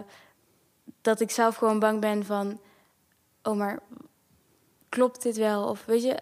[1.02, 2.60] dat ik zelf gewoon bang ben van...
[3.43, 3.80] oh, maar
[4.89, 5.63] klopt dit wel?
[5.63, 6.19] Of weet je,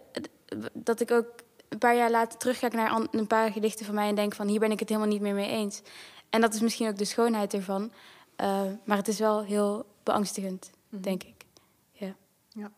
[0.73, 1.27] dat ik ook
[1.69, 4.59] een paar jaar later terugkijk naar een paar gedichten van mij en denk van hier
[4.59, 5.81] ben ik het helemaal niet meer mee eens.
[6.29, 7.91] En dat is misschien ook de schoonheid ervan.
[8.35, 11.45] Eh, maar het is wel heel beangstigend, denk ik.
[11.91, 12.15] Ja.
[12.49, 12.71] ja.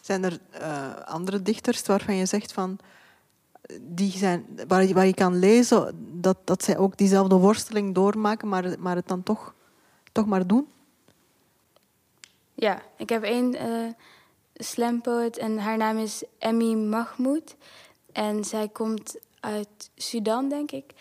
[0.00, 2.78] Zijn er eh, andere dichters waarvan je zegt van...
[3.80, 8.48] Die zijn, waar, je, waar je kan lezen dat, dat zij ook diezelfde worsteling doormaken,
[8.48, 9.54] maar, maar het dan toch,
[10.12, 10.66] toch maar doen?
[12.54, 13.56] Ja, ik heb één
[15.02, 17.56] poet en haar naam is Emmy Mahmoud.
[18.12, 20.92] En zij komt uit Sudan, denk ik.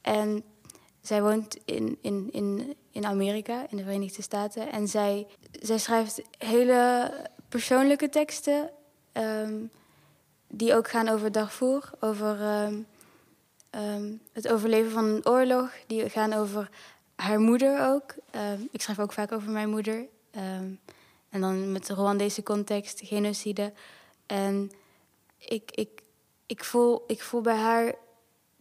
[0.00, 0.44] En
[1.00, 4.72] zij woont in, in, in, in Amerika, in de Verenigde Staten.
[4.72, 5.26] En zij,
[5.60, 7.12] zij schrijft hele
[7.48, 8.70] persoonlijke teksten...
[9.12, 9.54] ehm,
[10.48, 12.80] die ook gaan over Darfur, over ehm,
[13.70, 15.72] ehm, het overleven van een oorlog.
[15.86, 16.70] Die gaan over
[17.16, 18.14] haar moeder ook.
[18.70, 20.06] Ik schrijf ook vaak over mijn moeder.
[21.30, 23.72] En dan met de Rwandese context, genocide.
[24.26, 24.70] En
[25.38, 26.02] ik, ik
[26.50, 27.94] ik, voel, ik voel bij haar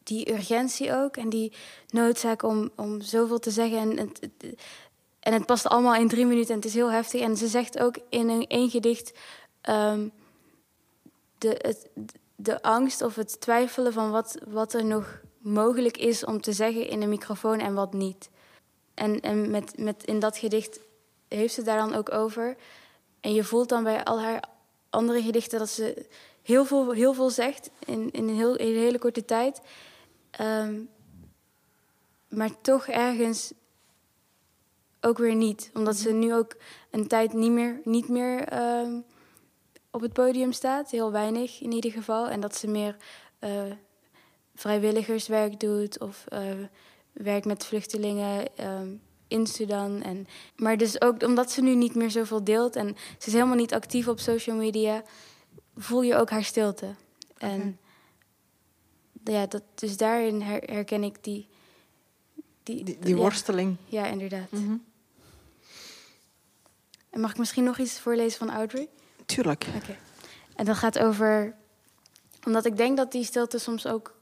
[0.03, 1.53] die urgentie ook en die
[1.89, 3.79] noodzaak om, om zoveel te zeggen.
[3.79, 4.29] En het,
[5.19, 7.21] en het past allemaal in drie minuten en het is heel heftig.
[7.21, 9.11] En ze zegt ook in een, één gedicht
[9.61, 10.07] ehm,
[11.37, 11.75] de,
[12.35, 16.87] de angst of het twijfelen van wat, wat er nog mogelijk is om te zeggen
[16.87, 18.29] in een microfoon en wat niet.
[18.93, 20.79] En, en met, met in dat gedicht
[21.29, 22.55] heeft ze daar dan ook over.
[23.19, 24.43] En je voelt dan bij al haar
[24.89, 26.05] andere gedichten dat ze
[26.41, 29.61] heel veel, heel veel zegt in, in, een, heel, in een hele korte tijd.
[30.31, 30.79] Ehm,
[32.27, 33.53] maar toch ergens
[35.01, 35.71] ook weer niet.
[35.73, 36.55] Omdat ze nu ook
[36.89, 38.99] een tijd niet meer, niet meer ehm,
[39.91, 40.91] op het podium staat.
[40.91, 42.27] Heel weinig in ieder geval.
[42.27, 42.95] En dat ze meer
[43.39, 43.63] uh,
[44.55, 46.39] vrijwilligerswerk doet of uh,
[47.11, 48.95] werk met vluchtelingen ehm,
[49.29, 50.01] in Sudan.
[50.01, 53.55] En, maar dus ook omdat ze nu niet meer zoveel deelt en ze is helemaal
[53.55, 55.03] niet actief op social media,
[55.75, 56.95] voel je ook haar stilte.
[57.37, 57.79] En
[59.23, 61.47] ja, dat, dus daarin herken ik die.
[62.63, 63.77] Die, die, worsteling.
[63.85, 64.51] Ja, inderdaad.
[64.51, 64.75] Mhm.
[67.09, 68.89] En mag ik misschien nog iets voorlezen van Audrey?
[69.25, 69.67] Tuurlijk.
[69.75, 69.97] Oké.
[70.55, 71.55] En dat gaat over.
[72.45, 74.18] Omdat ik denk dat die stilte soms ook.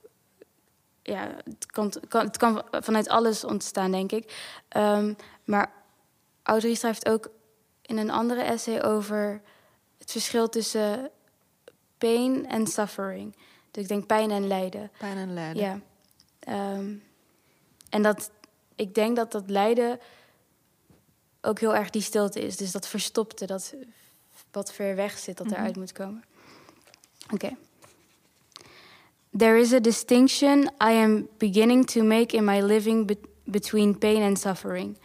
[1.08, 4.56] Ja, het kan, kan het kan vanuit alles ontstaan, denk ik.
[4.78, 5.72] Um, maar
[6.44, 7.30] Audrey schrijft ook
[7.82, 9.42] in een andere essay over
[9.98, 11.12] het verschil tussen
[11.98, 13.36] pain en suffering.
[13.72, 14.92] Dus ik denk pijn en lijden.
[14.98, 15.84] Pijn en lijden.
[16.40, 16.74] Ja.
[16.74, 17.04] Um,
[17.90, 18.32] en dat,
[18.76, 20.00] ik denk dat dat lijden
[21.42, 22.58] ook heel erg die stilte is.
[22.58, 23.74] Dus dat verstopte, dat
[24.52, 25.62] wat ver weg zit, dat mm -hmm.
[25.62, 26.24] eruit moet komen.
[27.26, 27.34] Oké.
[27.34, 27.58] Okay.
[29.38, 33.18] There is a distinction I am beginning to make in my living be
[33.48, 34.98] between pain and suffering.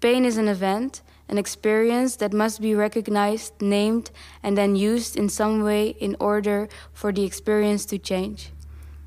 [0.00, 4.10] Pain is an event, an experience that must be recognized, named,
[4.42, 8.52] and then used in some way in order for the experience to change,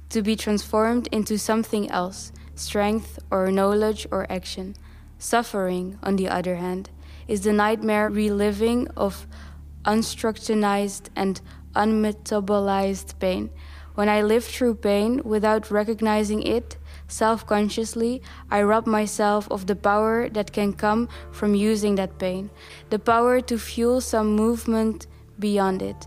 [0.09, 4.75] to be transformed into something else, strength or knowledge or action.
[5.17, 6.91] Suffering, on the other hand,
[7.28, 9.25] is the nightmare reliving of
[9.86, 11.41] unstructurized and
[11.73, 13.49] unmetabolized pain.
[13.97, 16.77] When I live through pain without recognizing it,
[17.07, 18.21] self consciously,
[18.51, 22.51] I rob myself of the power that can come from using that pain,
[22.91, 25.07] the power to fuel some movement
[25.39, 26.05] beyond it.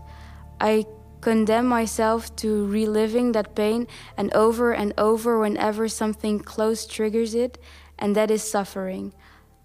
[0.61, 0.85] I
[1.19, 7.57] condemn myself to reliving that pain and over and over whenever something close triggers it,
[7.99, 9.11] and that is suffering,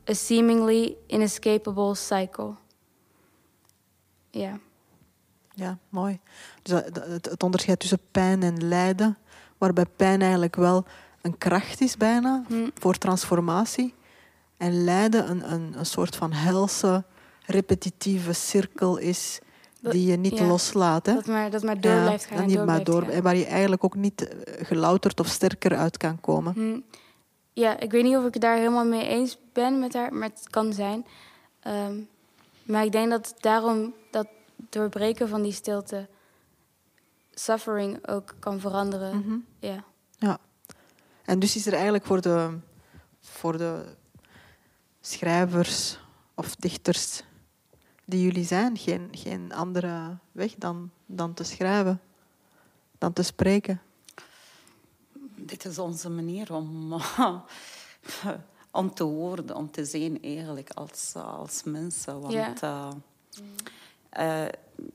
[0.08, 2.58] a seemingly inescapable cycle.
[4.32, 4.65] Ja.
[5.56, 6.18] Ja, mooi.
[6.62, 6.80] Dus
[7.22, 9.16] het onderscheid tussen pijn en lijden,
[9.58, 10.84] waarbij pijn eigenlijk wel
[11.22, 12.68] een kracht is bijna hm.
[12.74, 13.94] voor transformatie.
[14.56, 17.04] En lijden een, een, een soort van helse,
[17.46, 19.40] repetitieve cirkel is
[19.80, 21.06] die je niet loslaat.
[21.06, 21.14] Hè?
[21.14, 22.38] Dat maar, dat maar door blijft gaan.
[22.38, 25.96] En niet maar door, en waar je eigenlijk ook niet eh, gelouterd of sterker uit
[25.96, 26.52] kan komen.
[26.52, 26.80] Hm.
[27.52, 30.28] Ja, ik weet niet of ik het daar helemaal mee eens ben met haar, maar
[30.28, 31.06] het kan zijn.
[31.60, 31.94] Ehm,
[32.62, 34.26] maar ik denk dat daarom dat
[34.56, 36.08] doorbreken van die stilte
[37.34, 39.18] suffering ook kan veranderen.
[39.18, 39.36] Mhm.
[39.58, 39.84] Ja.
[40.18, 40.38] Ja.
[41.24, 42.58] En dus is er eigenlijk voor de,
[43.20, 43.84] voor de
[45.00, 45.98] schrijvers
[46.34, 47.22] of dichters
[48.04, 52.00] die jullie zijn geen, geen andere weg dan, dan te schrijven,
[52.98, 53.80] dan te spreken?
[55.36, 56.92] Dit is onze manier om,
[58.70, 62.20] om te worden, om te zijn eigenlijk als, als mensen.
[62.20, 62.90] Want ja, uh,
[64.18, 64.44] uh,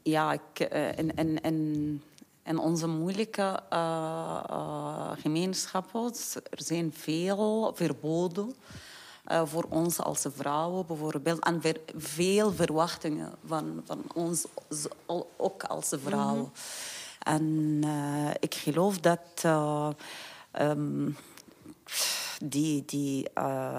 [0.03, 2.01] ja ik, en, en, en
[2.43, 6.13] in onze moeilijke uh, gemeenschappen
[6.49, 8.55] er zijn veel verboden
[9.31, 11.39] uh, voor ons als vrouwen bijvoorbeeld.
[11.39, 14.45] En ver, veel verwachtingen van, van ons
[15.37, 16.35] ook als vrouwen.
[16.35, 16.51] Mm -hmm.
[17.21, 17.83] En
[18.39, 19.43] ik geloof dat
[20.61, 21.17] um,
[22.43, 23.29] die, die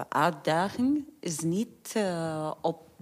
[0.09, 1.95] uitdaging is niet
[2.61, 2.92] op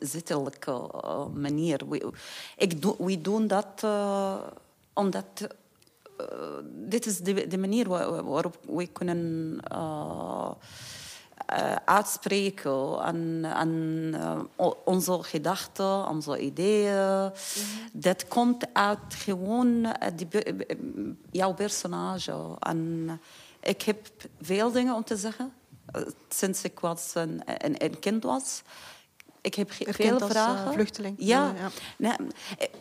[0.00, 0.90] zittelijke
[1.34, 1.88] manier.
[1.88, 2.12] We,
[2.56, 3.84] ik do, we doen dat
[4.98, 5.48] omdat
[6.20, 6.26] uh,
[6.62, 10.50] dit is de, de manier waarop we kunnen uh,
[11.52, 14.48] uh, uitspreken aan, aan
[14.84, 17.22] onze gedachten, onze ideeën.
[17.22, 18.00] Mm -hmm.
[18.00, 20.28] Dat komt uit gewoon die,
[21.30, 22.56] jouw personage.
[22.58, 23.10] En
[23.60, 24.06] ik heb
[24.40, 25.52] veel dingen om te zeggen
[26.28, 28.62] sinds ik was een, een, een kind was
[29.48, 30.72] Ik heb veel als, eh, vragen.
[30.72, 31.14] vluchteling.
[31.18, 31.54] Ja.
[31.60, 31.70] Ja.
[31.96, 32.16] Nee,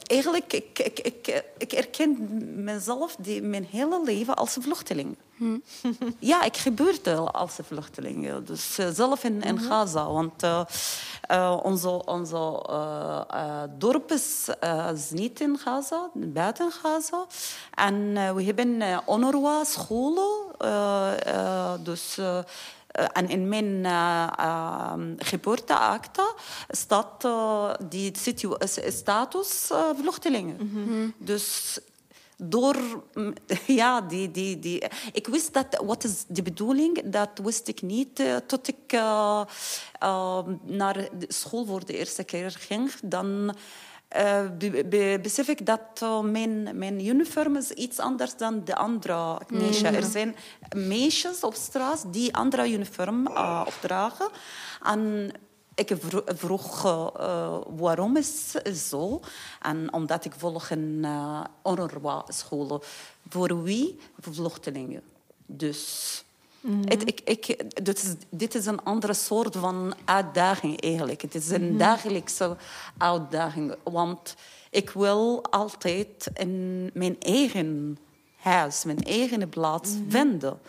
[0.03, 2.27] eigenlijk, ik, ik, ik, ik erken
[2.63, 5.17] mezelf die, mijn hele leven als vluchteling.
[6.19, 8.43] Ja, ik gebeurde als een vluchteling.
[8.43, 10.11] Dus eh, zelf in, in Gaza.
[10.11, 10.43] Want
[11.21, 12.65] eh, onze, onze
[13.77, 14.47] dorp is,
[14.93, 17.25] is niet in Gaza, buiten Gaza.
[17.73, 18.81] En we hebben
[20.61, 22.19] uh, eh, dus...
[22.97, 26.35] eh, eh, en in mijn uh, uh, geboorteakte
[26.69, 28.55] staat uh, die situ-
[28.89, 31.13] status vluchtelingen.
[31.17, 31.79] Dus
[32.37, 33.03] door,
[33.81, 38.19] ja, die, die, die, ik wist dat, wat is de bedoeling, dat wist ik niet
[38.19, 39.41] uh, tot ik uh,
[40.03, 42.91] uh, naar de school voor de eerste keer ging.
[43.03, 43.55] Dan
[44.15, 48.75] uh, be, be, besef ik dat uh, mijn, mijn uniform is iets anders dan de
[48.75, 49.89] andere meisjes.
[49.89, 49.95] Mm.
[49.95, 50.35] Er zijn
[50.75, 54.29] meisjes op straat die andere uniform uh, opdragen.
[54.83, 55.31] En
[55.75, 55.95] ik
[56.25, 56.81] vroeg
[57.67, 59.19] waarom is het zo.
[59.61, 62.83] En omdat ik volg een uh, UNRWA-school.
[63.29, 63.99] Voor wie?
[64.19, 65.01] Voor vluchtelingen.
[65.45, 66.25] Dus...
[66.61, 66.89] Mm -hmm.
[66.89, 71.21] ik, ik, dit, is, dit is een andere soort van uitdaging eigenlijk.
[71.21, 71.77] Het is een mm -hmm.
[71.77, 72.57] dagelijkse
[72.97, 73.75] uitdaging.
[73.83, 74.35] Want
[74.69, 77.97] ik wil altijd in mijn eigen
[78.37, 80.11] huis, mijn eigen plaats mm -hmm.
[80.11, 80.59] vinden.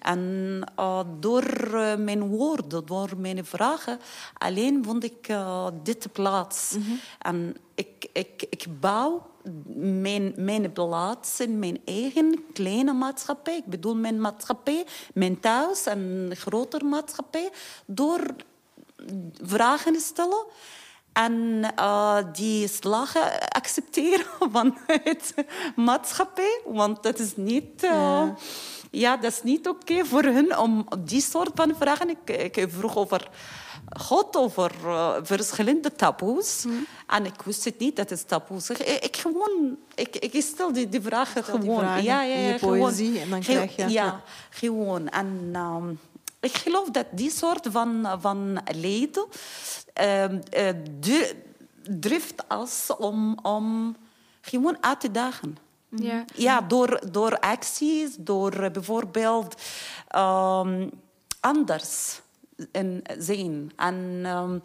[0.00, 3.98] En uh, door uh, mijn woorden, door mijn vragen,
[4.38, 6.76] alleen vond ik uh, dit plaats.
[7.18, 9.26] En ik, ik, ik bouw
[9.74, 13.56] mijn, mijn plaats in mijn eigen kleine maatschappij.
[13.56, 17.50] Ik bedoel mijn maatschappij, mijn thuis en een grotere maatschappij.
[17.86, 18.34] Door
[19.42, 20.44] vragen te stellen
[21.16, 25.34] en uh, die slagen accepteren van het
[25.76, 26.60] maatschappij.
[26.64, 27.84] Want dat is niet...
[27.84, 28.34] Uh, ja.
[28.90, 29.16] ja.
[29.16, 32.08] dat is niet oké okay voor hen om die soort van vragen...
[32.08, 33.28] Ik, ik vroeg over
[33.96, 36.64] God, over uh, verschillende taboes.
[36.64, 36.86] Mm.
[37.06, 38.70] En ik wist het niet, dat is taboes.
[38.70, 41.78] Ik, ik, gewoon, ik, ik stel die, die vragen stel gewoon.
[41.78, 42.78] Die vragen ja, ja, in je gewoon.
[42.78, 43.82] poëzie en dan krijg je...
[43.82, 44.22] Ja, ja.
[44.50, 45.08] gewoon.
[45.08, 45.98] En um,
[46.46, 49.26] ik geloof dat die soort van, van leden...
[50.00, 50.68] Uh, uh,
[51.90, 53.96] drift als om, om
[54.40, 55.58] gewoon uit te dagen.
[55.88, 59.62] Ja, ja door, door acties, door bijvoorbeeld
[60.16, 60.90] um,
[61.40, 62.20] anders
[62.72, 63.72] in zijn.
[63.76, 64.60] En, um,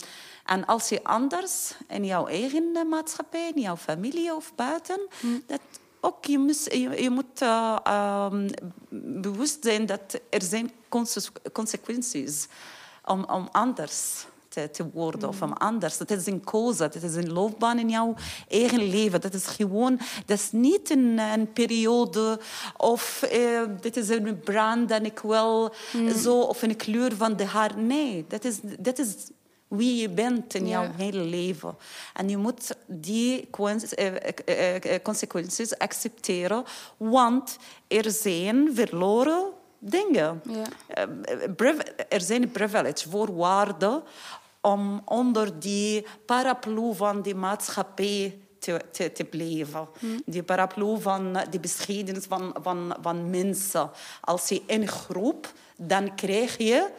[0.45, 5.43] en als je anders in jouw eigen maatschappij, in jouw familie of buiten, mm.
[5.47, 5.61] dat
[6.01, 7.77] ook je, moet, je, je moet uh,
[8.31, 8.49] um,
[9.21, 10.71] bewust zijn dat er zijn
[11.51, 12.47] consequenties
[13.05, 15.97] om, om anders te, te worden of om anders.
[15.97, 18.15] Dat is een keuze, dat is een loopbaan in jouw
[18.47, 19.21] eigen leven.
[19.21, 22.39] Dat is gewoon, dat is niet een, een periode
[22.77, 26.17] of uh, dit is een brand en ik wil mm.
[26.17, 27.77] zo of een kleur van de haar.
[27.77, 29.15] Nee, dat is, dat is
[29.71, 30.91] wie je bent in jouw ja.
[30.97, 31.75] hele leven.
[32.13, 33.49] En je moet die
[35.03, 36.63] consequenties accepteren,
[36.97, 37.57] want
[37.87, 39.43] er zijn verloren
[39.79, 40.41] dingen.
[40.49, 40.63] Ja.
[42.09, 44.03] Er zijn privilege, voorwaarden
[44.61, 49.87] om onder die paraplu van die maatschappij te, te, te blijven.
[49.99, 50.21] Hmm.
[50.25, 53.89] Die paraplu van de bescheidenis van, van, van mensen.
[54.21, 56.89] Als je in groep, dan krijg je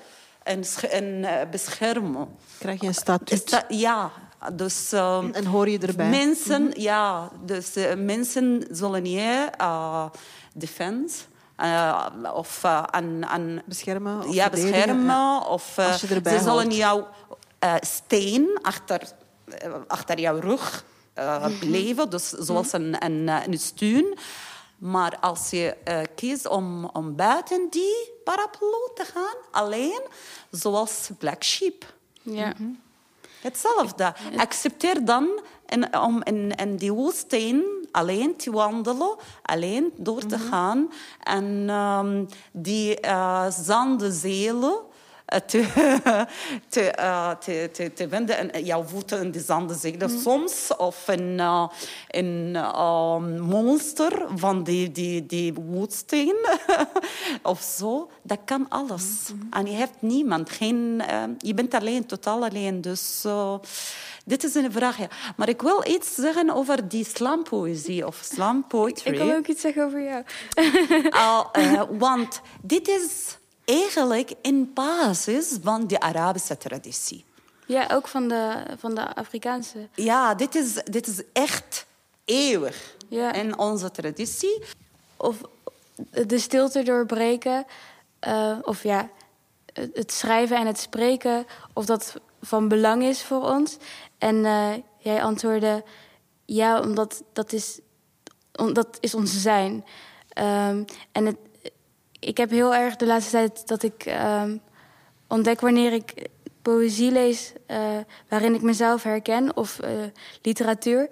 [0.44, 2.26] een, een bescherming.
[2.58, 3.38] Krijg je een statuut.
[3.38, 4.10] Sta, ja,
[4.52, 4.92] dus...
[4.92, 6.08] Uh, en hoor je erbij.
[6.08, 6.80] Mensen, mm-hmm.
[6.80, 10.04] ja, dus uh, mensen zullen je uh,
[10.54, 11.22] defense...
[11.62, 14.18] Uh, of uh, aan, aan, beschermen.
[14.18, 15.06] Of ja, beschermen.
[15.06, 15.38] Ja.
[15.38, 16.76] Of uh, ze zullen hoort.
[16.76, 17.04] jou
[17.80, 19.00] steen achter,
[19.86, 20.84] achter jouw rug
[21.14, 21.58] mm-hmm.
[21.58, 22.10] blijven.
[22.10, 24.18] Dus zoals een, een, een steun.
[24.82, 25.76] Maar als je
[26.14, 30.02] kiest om, om buiten die paraplu te gaan, alleen,
[30.50, 31.94] zoals Black Sheep.
[32.22, 32.46] Ja.
[32.46, 32.80] Mm-hmm.
[33.40, 34.14] Hetzelfde.
[34.36, 40.50] Accepteer dan in, om in, in die woestijn alleen te wandelen, alleen door te mm-hmm.
[40.50, 40.92] gaan.
[41.22, 44.78] En um, die uh, zandenzelen
[45.46, 45.66] te,
[46.68, 50.10] te, uh, te, te, te vinden en jouw voeten in de zandenzelen.
[50.10, 50.18] Mm.
[50.20, 51.68] Soms of een, uh,
[52.08, 56.36] een uh, monster van die, die, die woestijn
[57.42, 58.10] of zo.
[58.22, 59.04] Dat kan alles.
[59.32, 59.52] Mm-hmm.
[59.52, 60.50] En je hebt niemand.
[60.50, 61.02] Geen,
[61.38, 62.80] je bent alleen, totaal alleen.
[62.80, 63.24] Dus...
[64.24, 65.08] Dit is een vraag, ja.
[65.36, 69.12] Maar ik wil iets zeggen over die slampoëzie of slampoetry.
[69.12, 70.24] Ik wil ook iets zeggen over jou.
[71.98, 77.24] want dit is eigenlijk in basis van de Arabische traditie.
[77.66, 79.88] Ja, ook van de, van de Afrikaanse.
[79.94, 81.86] Ja, dit is, dit is echt
[82.24, 83.32] eeuwig ja.
[83.32, 84.62] in onze traditie.
[85.16, 85.36] Of
[86.26, 87.64] de stilte doorbreken,
[88.28, 89.10] uh, of ja,
[89.72, 93.76] het schrijven en het spreken, of dat van belang is voor ons.
[94.18, 95.84] En eh, jij antwoordde
[96.44, 97.80] ja, omdat dat is,
[98.72, 99.84] dat is ons zijn.
[100.28, 101.36] Ehm, en het,
[102.24, 104.60] ik heb heel erg de laatste tijd dat ik um,
[105.26, 106.28] ontdek wanneer ik
[106.62, 107.98] poëzie lees uh,
[108.28, 109.88] waarin ik mezelf herken of uh,
[110.42, 111.08] literatuur,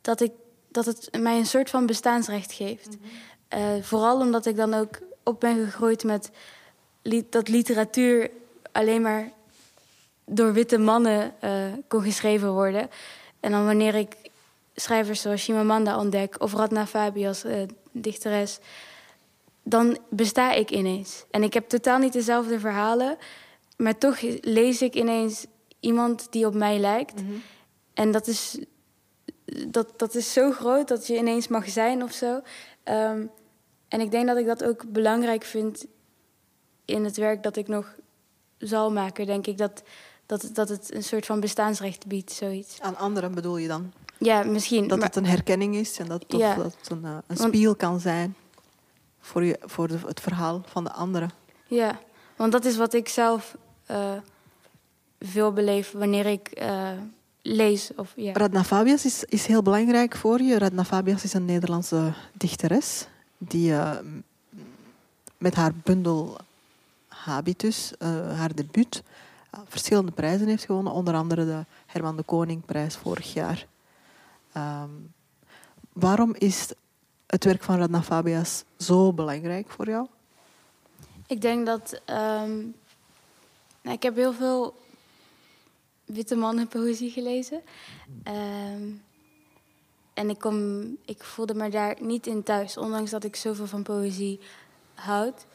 [0.00, 0.32] dat, ik,
[0.68, 2.88] dat het mij een soort van bestaansrecht geeft.
[2.88, 3.00] Mm
[3.48, 3.76] -hmm.
[3.76, 6.30] uh, vooral omdat ik dan ook op ben gegroeid met
[7.02, 8.30] li dat literatuur
[8.72, 9.30] alleen maar
[10.24, 11.34] door witte mannen
[11.88, 12.90] kon geschreven worden.
[13.40, 14.16] En dan wanneer ik
[14.74, 17.44] schrijvers zoals Chimamanda ontdek of Radna Fabi als
[17.92, 18.58] dichteres,
[19.70, 21.24] dan besta ik ineens.
[21.30, 23.16] En ik heb totaal niet dezelfde verhalen.
[23.76, 25.46] Maar toch lees ik ineens
[25.80, 27.20] iemand die op mij lijkt.
[27.20, 27.42] Mm -hmm.
[27.94, 28.58] En dat is,
[29.68, 32.40] dat, dat is zo groot dat je ineens mag zijn of zo.
[32.84, 33.30] Um,
[33.88, 35.86] en ik denk dat ik dat ook belangrijk vind
[36.84, 37.94] in het werk dat ik nog
[38.58, 39.26] zal maken.
[39.26, 39.82] Denk ik dat,
[40.26, 42.80] dat, dat het een soort van bestaansrecht biedt, zoiets.
[42.80, 43.92] Aan anderen bedoel je dan?
[44.18, 44.88] Ja, misschien.
[44.88, 48.00] Dat maar, het een herkenning is en dat, ja, dat het een, een spiegel kan
[48.00, 48.36] zijn
[49.20, 51.30] voor, je, voor de, het verhaal van de anderen.
[51.66, 51.98] Ja,
[52.36, 53.56] want dat is wat ik zelf
[53.90, 54.12] uh,
[55.20, 56.90] veel beleef wanneer ik uh,
[57.42, 57.90] lees.
[57.96, 58.32] Of, ja.
[58.32, 60.58] Radna Fabias is, is heel belangrijk voor je.
[60.58, 63.06] Radna Fabias is een Nederlandse dichteres
[63.38, 63.96] die uh,
[65.38, 66.36] met haar bundel
[67.08, 67.92] Habitus,
[68.34, 69.02] haar debuut,
[69.68, 70.92] verschillende prijzen heeft gewonnen.
[70.92, 73.66] Onder andere de Herman de Koningprijs vorig jaar.
[74.56, 75.12] Um,
[75.92, 76.68] waarom is
[77.30, 80.06] het werk van Radna Fabias zo belangrijk voor jou?
[81.26, 82.74] Ik denk dat um,
[83.82, 84.74] nou, ik heb heel veel
[86.04, 87.60] witte mannen poëzie gelezen.
[88.24, 89.02] Um,
[90.14, 93.82] en ik, kom, ik voelde me daar niet in thuis, ondanks dat ik zoveel van
[93.82, 94.40] poëzie
[94.94, 95.46] houd.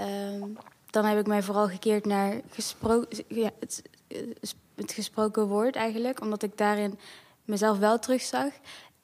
[0.00, 0.56] Um,
[0.90, 2.40] dan heb ik mij vooral gekeerd naar
[3.58, 3.82] het,
[4.74, 6.98] het, gesproken woord eigenlijk, omdat ik daarin
[7.44, 8.52] mezelf wel terugzag.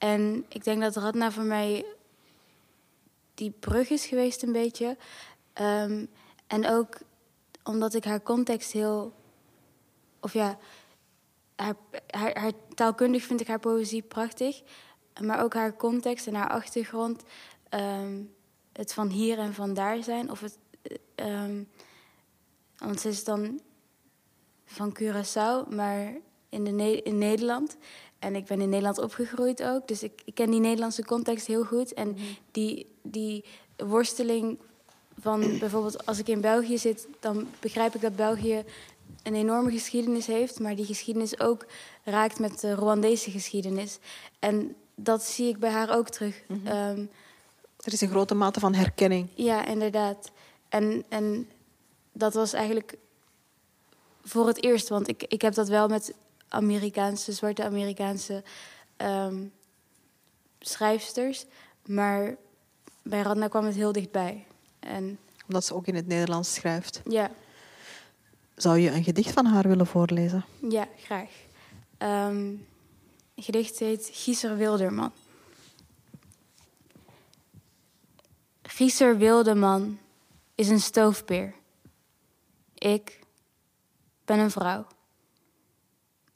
[0.01, 1.85] En ik denk dat Radna voor mij
[3.35, 4.97] die brug is geweest een beetje.
[5.61, 6.09] Um,
[6.47, 6.99] en ook
[7.65, 9.13] omdat ik haar context heel.
[10.21, 10.59] Of ja,
[11.57, 11.75] haar,
[12.11, 14.63] haar, taalkundig vind ik haar poëzie prachtig.
[15.21, 17.23] Maar ook haar context en haar achtergrond.
[17.71, 18.35] Um,
[18.73, 20.31] het van hier en van daar zijn.
[20.31, 20.59] Of het.
[21.15, 21.69] Um,
[22.77, 23.61] want ze is dan
[24.65, 26.15] van Curaçao, maar
[26.49, 27.77] in, de in Nederland.
[28.21, 29.89] En ik ben in Nederland opgegroeid ook.
[29.89, 31.93] Dus ik, ik ken die Nederlandse context heel goed.
[31.95, 32.21] En mhm.
[32.51, 33.45] die, die
[33.77, 34.59] worsteling
[35.21, 38.65] van bijvoorbeeld als ik in België zit, dan begrijp ik dat België
[39.23, 41.67] een enorme geschiedenis heeft, maar die geschiedenis ook
[42.05, 43.99] raakt met de Rwandese geschiedenis.
[44.39, 46.43] En dat zie ik bij haar ook terug.
[46.49, 46.99] Mm -hmm.
[46.99, 47.11] um,
[47.81, 49.29] er is een grote mate van herkenning.
[49.35, 50.31] Ja, inderdaad.
[50.69, 51.49] En, en
[52.13, 52.97] dat was eigenlijk
[54.23, 56.15] voor het eerst, want ik, ik heb dat wel met
[56.51, 58.43] Amerikaanse, zwarte Amerikaanse
[58.97, 59.53] um,
[60.59, 61.45] schrijfsters,
[61.87, 62.37] maar
[63.03, 64.47] bij Radna kwam het heel dichtbij.
[64.79, 67.01] En Omdat ze ook in het Nederlands schrijft.
[67.09, 67.31] Ja.
[68.55, 70.45] Zou je een gedicht van haar willen voorlezen?
[70.69, 71.31] Ja, graag.
[71.99, 72.67] Um,
[73.35, 75.13] het gedicht heet Gieser Wilderman.
[78.63, 79.99] Gieser Wilderman
[80.55, 81.55] is een stoofpeer.
[82.75, 83.19] Ik
[84.25, 84.87] ben een vrouw.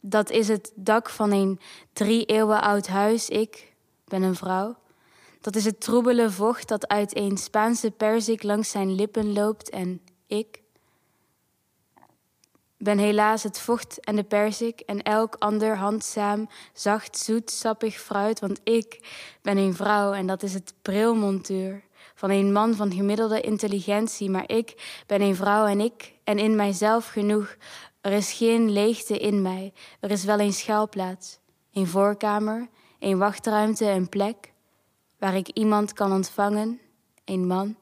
[0.07, 1.61] Dat is het dak van een
[1.93, 3.29] drie eeuwen oud huis.
[3.29, 3.73] Ik
[4.05, 4.77] ben een vrouw.
[5.41, 10.01] Dat is het troebele vocht dat uit een Spaanse perzik langs zijn lippen loopt en
[10.27, 10.63] ik
[12.77, 18.41] ben helaas het vocht en de perzik en elk ander handzaam, zacht, zoet, sappig fruit,
[18.41, 18.99] want ik
[19.43, 21.83] ben een vrouw en dat is het brilmontuur
[22.15, 26.57] van een man van gemiddelde intelligentie, maar ik ben een vrouw en ik en in
[26.57, 27.57] mijzelf genoeg.
[28.05, 31.39] Er is geen leegte in mij, er is wel een schuilplaats,
[31.73, 34.53] een voorkamer, een wachtruimte, een plek
[35.19, 36.81] waar ik iemand kan ontvangen,
[37.25, 37.77] een man.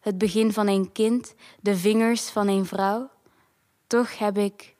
[0.00, 3.10] Het begin van een kind, de vingers van een vrouw.
[3.86, 4.76] Toch heb ik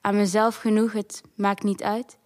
[0.00, 2.17] aan mezelf genoeg, het maakt niet uit.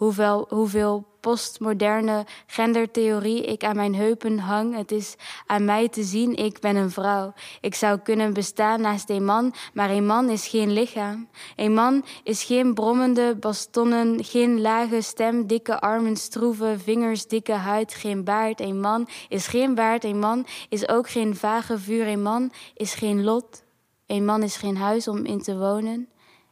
[0.00, 4.76] Hoeveel, hoeveel postmoderne gendertheorie ik aan mijn heupen hang.
[4.76, 5.14] Het is
[5.46, 7.32] aan mij te zien, ik ben een vrouw.
[7.60, 11.28] Ik zou kunnen bestaan naast een man, maar een man is geen lichaam.
[11.56, 17.94] Een man is geen brommende bastonnen, geen lage stem, dikke armen, stroeve vingers, dikke huid,
[17.94, 18.60] geen baard.
[18.60, 22.06] Een man is geen baard, een man is ook geen vage vuur.
[22.06, 23.62] Een man is geen lot.
[24.06, 26.08] Een man is geen huis om in te wonen.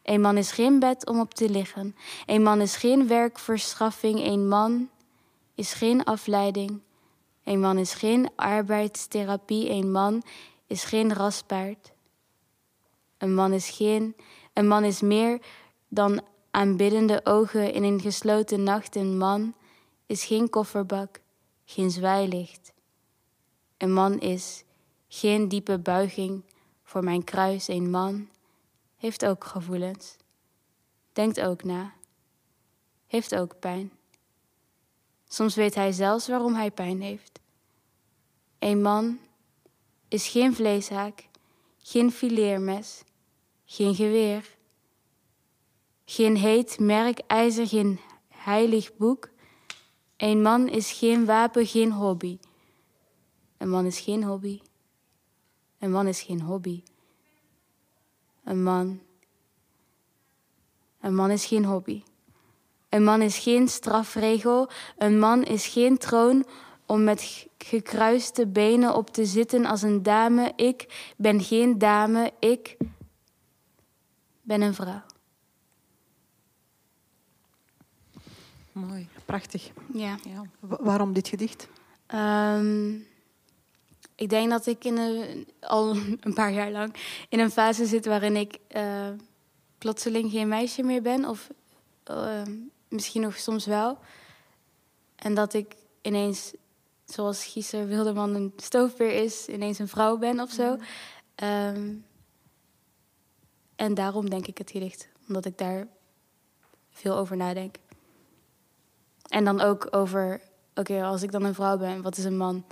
[0.08, 1.96] Een man is geen bed om op te liggen.
[2.26, 4.26] Een man is geen werkverschaffing.
[4.26, 4.90] Een man
[5.54, 6.80] is geen afleiding.
[7.44, 9.70] Een man is geen arbeidstherapie.
[9.70, 10.22] Een man
[10.66, 11.92] is geen raspaard.
[13.18, 14.16] Een man is geen,
[14.52, 15.40] een man is meer
[15.88, 18.96] dan aanbiddende ogen in een gesloten nacht.
[18.96, 19.54] Een man
[20.06, 21.20] is geen kofferbak,
[21.64, 22.72] geen zwaailicht.
[23.76, 24.64] Een man is
[25.08, 26.42] geen diepe buiging
[26.82, 27.68] voor mijn kruis.
[27.68, 28.28] Een man
[28.98, 30.16] heeft ook gevoelens,
[31.12, 31.92] denkt ook na,
[33.06, 33.92] heeft ook pijn.
[35.28, 37.40] Soms weet hij zelfs waarom hij pijn heeft.
[38.58, 39.18] Een man
[40.08, 41.28] is geen vleeshaak,
[41.78, 43.02] geen fileermes,
[43.64, 44.56] geen geweer,
[46.04, 49.30] geen heet merk ijzer, geen heilig boek.
[50.16, 52.38] Een man is geen wapen, geen hobby.
[53.56, 54.60] Een man is geen hobby.
[55.78, 56.82] Een man is geen hobby.
[58.48, 59.00] Een man.
[61.00, 62.02] Een man is geen hobby.
[62.88, 64.68] Een man is geen strafregel.
[64.98, 66.46] Een man is geen troon
[66.86, 70.52] om met gekruiste benen op te zitten als een dame.
[70.56, 72.32] Ik ben geen dame.
[72.38, 72.76] Ik
[74.42, 75.02] ben een vrouw.
[78.72, 79.08] Mooi.
[79.24, 79.70] Prachtig.
[79.92, 80.18] Ja.
[80.28, 80.42] Ja.
[80.60, 81.68] Wa- waarom dit gedicht?
[82.06, 82.94] Ehm,
[84.18, 85.96] ik denk dat ik in een, al
[86.26, 86.94] een paar jaar lang
[87.28, 89.08] in een fase zit waarin ik eh,
[89.78, 91.24] plotseling geen meisje meer ben.
[91.24, 91.48] Of
[92.04, 92.42] eh,
[92.88, 93.98] misschien nog soms wel.
[95.16, 96.52] En dat ik ineens,
[97.04, 100.76] zoals Gieser Wilderman een stoofpeer is, ineens een vrouw ben of zo.
[101.34, 101.94] Ehm,
[103.76, 105.08] en daarom denk ik het gedicht.
[105.28, 105.86] Omdat ik daar
[106.90, 107.76] veel over nadenk.
[109.28, 110.40] En dan ook over,
[110.74, 112.64] oké, als ik dan een vrouw ben, wat is een man?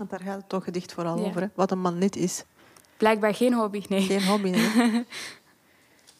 [0.00, 1.24] Want daar gaat het toch gedicht vooral Ja.
[1.24, 1.40] over.
[1.40, 1.46] Hè?
[1.54, 2.44] Wat een man niet is.
[2.96, 4.00] Blijkbaar geen hobby, nee.
[4.02, 4.50] Geen hobby.
[4.50, 5.06] Nee.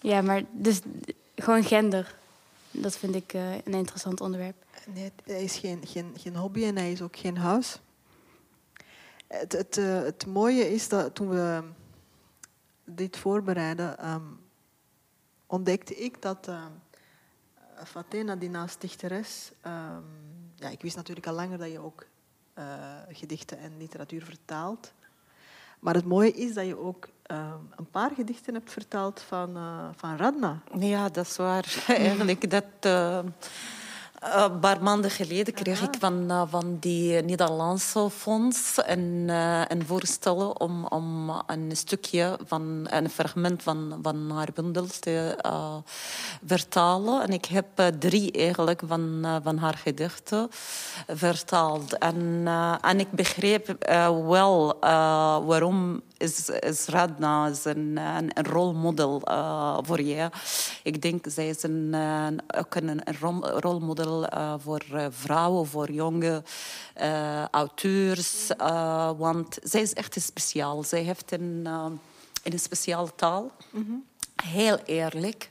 [0.02, 0.80] Ja, maar dus
[1.36, 2.18] gewoon gender.
[2.70, 4.64] Dat vind ik eh, een interessant onderwerp.
[4.94, 7.80] nee, hij is geen, geen, geen hobby en hij is ook geen huis.
[9.26, 11.62] Het, het, eh, het mooie is dat toen we
[12.84, 14.22] dit voorbereiden, ehm,
[15.46, 16.64] ontdekte ik dat eh
[17.84, 19.52] Fatena, die naast dichteres...
[19.60, 20.02] ehm,
[20.54, 22.06] ja, ik wist natuurlijk al langer dat je ook
[23.08, 24.92] gedichten en literatuur vertaalt.
[25.80, 29.88] Maar het mooie is dat je ook ehm, een paar gedichten hebt vertaald van, eh,
[29.96, 30.62] van Radna.
[30.78, 31.82] Ja, dat is waar.
[31.88, 32.64] Eigenlijk, dat...
[32.80, 33.18] eh,
[34.20, 39.62] eh, een paar maanden geleden kreeg ik van, eh, van die Nederlandse fonds een, eh,
[39.68, 45.38] een voorstel om, om een stukje van een fragment van, van haar bundel te
[46.46, 47.22] vertalen.
[47.22, 47.66] En ik heb
[47.98, 50.48] drie eigenlijk van, van haar gedichten
[51.06, 51.98] vertaald.
[51.98, 52.48] En,
[52.80, 53.76] en ik begreep
[54.26, 54.76] wel
[55.46, 59.22] waarom is, is Radna is een, een, een rolmodel
[59.82, 60.30] voor je.
[60.82, 61.94] Ik denk zij is een,
[62.56, 66.42] ook een, een rol- rolmodel eh, voor eh, vrouwen, voor jonge
[66.94, 68.46] eh, auteurs.
[69.16, 70.82] want zij is echt speciaal.
[70.82, 71.66] Zij heeft een,
[72.42, 73.50] een speciale taal.
[74.42, 75.50] Heel eerlijk.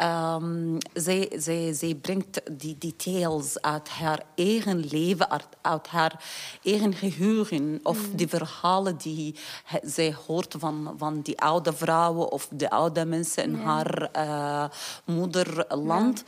[0.00, 6.24] Ehm, zij, zij, zij brengt die details uit haar eigen leven, uit, uit haar
[6.62, 7.80] eigen geheugen.
[7.82, 9.34] Of die verhalen die
[9.64, 14.64] he- zij hoort van, van die oude vrouwen of de oude mensen in haar eh,
[15.04, 16.24] moederland.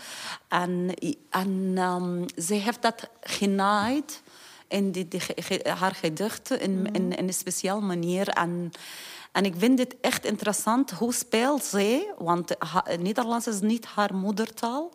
[0.49, 0.95] En,
[1.31, 4.23] en ehm, zij heeft dat genaaid
[4.68, 5.09] in die,
[5.79, 8.29] haar gedichten in, in, in een speciale manier.
[8.29, 8.73] En,
[9.33, 12.55] en ik vind het echt interessant hoe speelt zij, want
[12.99, 14.91] Nederlands is niet haar moedertaal.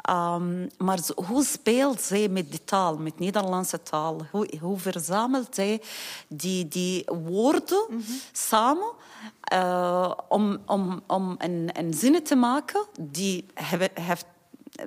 [0.00, 4.26] Ehm, maar hoe speelt zij met die taal, met Nederlandse taal?
[4.30, 5.80] Hoe, hoe verzamelt zij
[6.28, 8.92] die, die woorden samen
[9.40, 14.26] eh, om, om, om een, een zin te maken die heeft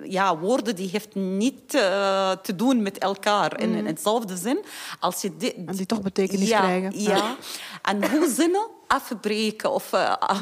[0.04, 4.66] ja, woorden die heeft niet eh, te doen met elkaar in, in hetzelfde zin.
[5.00, 7.00] Als je dit, En die toch betekenis ja, krijgen.
[7.00, 7.36] Ja.
[7.82, 10.40] En hoe zinnen afbreken of eh, af,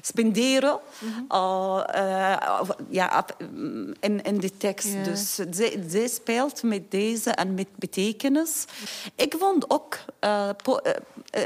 [0.00, 0.78] spenderen
[2.88, 3.36] ja, af-
[4.00, 4.92] in, in de tekst.
[4.92, 5.02] Ja.
[5.02, 8.64] Dus zij, zij speelt met deze en met betekenis.
[9.14, 10.54] Ik vond ook eh, eh,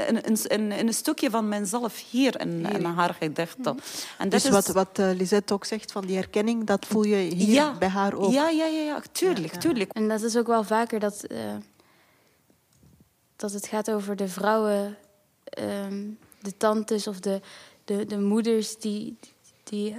[0.09, 3.79] een, een, een, een stukje van mezelf hier in, in haar gedichten.
[4.19, 7.17] En Dus is- wat, wat eh, Lisette ook zegt van die herkenning, dat voel je
[7.35, 8.33] hier bij haar ook.
[8.33, 9.93] Ja, ja, ja, ja tuurlijk, tuurlijk.
[9.93, 11.39] En dat is ook wel vaker dat, eh,
[13.37, 14.97] dat het gaat over de vrouwen,
[15.51, 17.40] ehm, de tantes of de,
[17.84, 19.16] de, de moeders die,
[19.64, 19.97] die,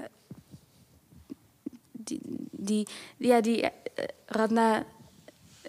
[1.92, 2.22] die,
[2.52, 2.88] die,
[3.18, 3.72] ja, die eh,
[4.26, 4.86] Radna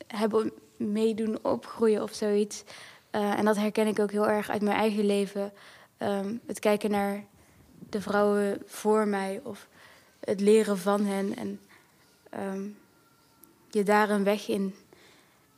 [0.07, 2.65] hebben meedoen opgroeien of zoiets.
[3.11, 5.53] Eh, en dat herken ik ook heel erg uit mijn eigen leven.
[5.97, 7.25] Ehm, het kijken naar
[7.89, 9.69] de vrouwen voor mij of
[10.21, 11.37] het leren van hen.
[11.37, 11.61] En
[12.31, 12.69] ehm,
[13.71, 14.75] je daar een weg in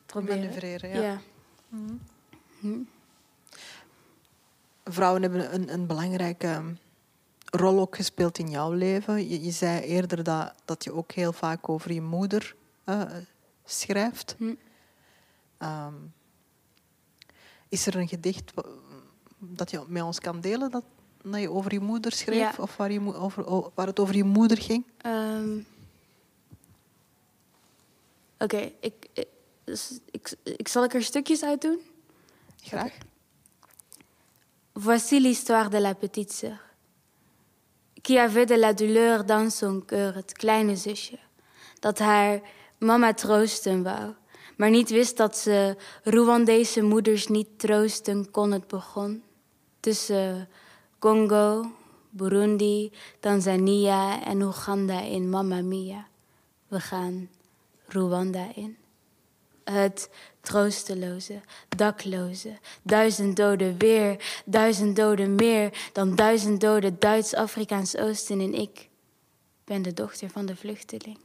[0.07, 0.39] proberen.
[0.39, 1.01] Manoeuvreren, ja.
[1.01, 1.21] ja.
[4.93, 6.63] Vrouwen hebben een, een belangrijke
[7.45, 9.29] rol ook gespeeld in jouw leven.
[9.29, 12.55] Je, je zei eerder dat, dat je ook heel vaak over je moeder
[12.87, 13.03] uh,
[13.65, 14.35] schrijft.
[14.39, 14.55] Hm.
[15.59, 16.13] Um,
[17.69, 18.53] is er een gedicht
[19.39, 20.85] dat je met ons kan delen dat,
[21.23, 22.57] dat je over je moeder schreef?
[22.57, 22.63] Ja.
[22.63, 24.85] Of waar, je, over, waar het over je moeder ging?
[25.07, 25.67] Um,
[28.39, 29.29] Oké, okay, ik, ik,
[30.11, 31.81] ik, ik, zal ik er stukjes uit doen?
[32.63, 32.85] Graag.
[32.85, 32.99] Okay.
[34.83, 36.57] Voici l'histoire de la petite sœur.
[38.03, 41.19] Qui avait de la douleur dans son cœur, het kleine zusje.
[41.81, 42.41] Dat haar
[42.79, 44.15] mama troosten wou,
[44.57, 48.53] maar niet wist dat ze Rwandese moeders niet troosten kon.
[48.53, 49.23] Het begon
[49.81, 50.49] tussen
[50.99, 51.73] Congo,
[52.11, 56.07] Burundi, Tanzania en Oeganda in Mamma Mia.
[56.69, 57.29] We gaan
[57.89, 58.80] Rwanda in.
[59.71, 60.11] Het
[60.41, 68.89] troosteloze, dakloze, duizend doden weer, duizend doden meer dan duizend doden Duits-Afrikaans Oosten en ik
[69.65, 71.19] ben de dochter van de vluchteling.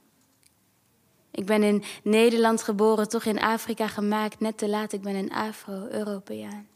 [1.32, 4.94] Ik ben in Nederland geboren, toch in Afrika gemaakt, net te laat.
[4.94, 6.68] Ik ben een Afro-Europeaan.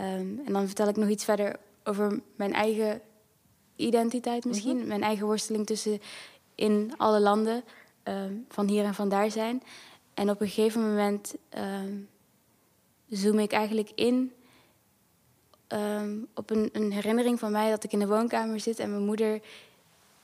[0.00, 3.00] Um, en dan vertel ik nog iets verder over mijn eigen
[3.76, 4.72] identiteit misschien.
[4.72, 4.88] Mm-hmm.
[4.88, 6.00] Mijn eigen worsteling tussen
[6.54, 7.64] in alle landen,
[8.04, 9.62] um, van hier en van daar zijn.
[10.14, 12.08] En op een gegeven moment um,
[13.08, 14.32] zoom ik eigenlijk in
[16.34, 19.40] op een, een herinnering van mij dat ik in de woonkamer zit en mijn moeder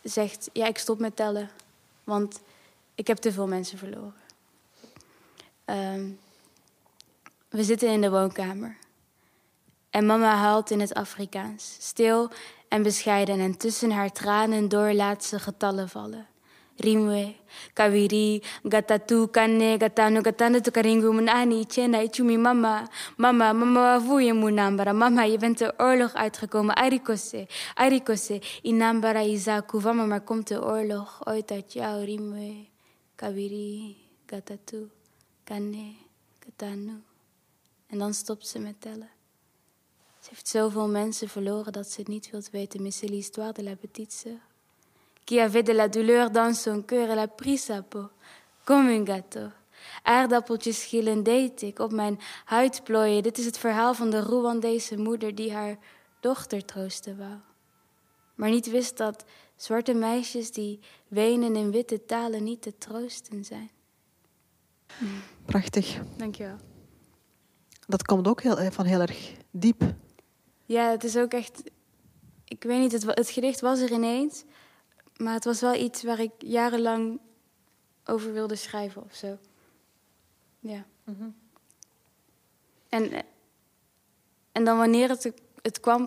[0.03, 1.51] zegt: Ja, ik stop met tellen.
[2.05, 2.41] Want
[2.95, 4.15] ik heb te veel mensen verloren.
[5.65, 6.19] Um,
[7.49, 8.77] we zitten in de woonkamer.
[9.91, 12.31] En mama huilt in het Afrikaans, stil
[12.69, 13.41] en bescheiden.
[13.41, 16.27] En tussen haar tranen door laat ze getallen vallen.
[16.81, 17.35] Rimwe,
[17.75, 22.89] Kawiri, Gatatu, Kane, Gatano, Gatano, Tukaringu, Munani, Chena, Ichumi, mama.
[23.19, 24.93] Mama, mama, wavuye munambara.
[24.95, 26.75] Mama, je bent de oorlog uitgekomen.
[26.75, 29.81] Arikose, Arikose, Inambara, Izaku.
[29.81, 31.51] Vama, maar komt de oorlog uit
[32.05, 32.67] Rimwe.
[33.15, 34.89] Kabiri, Gatatu,
[35.45, 35.95] Kane,
[36.39, 37.03] Katanu.
[37.87, 39.11] En dan stopt ze met tellen.
[40.21, 42.83] Ze heeft zoveel mensen verloren dat ze het niet wilt weten.
[42.83, 44.50] Mais c'est l'histoire de la petite sœur.
[45.31, 47.09] Qui avait de la douleur dans son cœur.
[47.09, 48.09] Elle a pris sa peau,
[48.65, 49.53] comme un gâteau.
[50.03, 53.23] Aardappeltjes schillen deed ik, op mijn huid plooien.
[53.23, 55.79] Dit is het verhaal van de Rwandese moeder die haar
[56.21, 57.37] dochter troosten wou.
[58.35, 59.25] Maar niet wist dat
[59.57, 63.71] zwarte meisjes die wenen in witte talen niet te troosten zijn.
[65.45, 66.01] Prachtig.
[66.17, 66.57] Dankjewel.
[67.87, 69.83] Dat komt ook heel, van heel erg diep.
[70.65, 71.63] Ja, het is ook echt.
[72.45, 74.45] Ik weet niet, het, het gedicht was er ineens.
[75.21, 77.21] Maar het was wel iets waar ik jarenlang
[78.05, 79.39] over wilde schrijven of zo.
[80.59, 80.85] Ja.
[81.05, 81.35] Mm -hmm.
[82.89, 83.25] en,
[84.53, 86.07] en dan wanneer het, het kwam,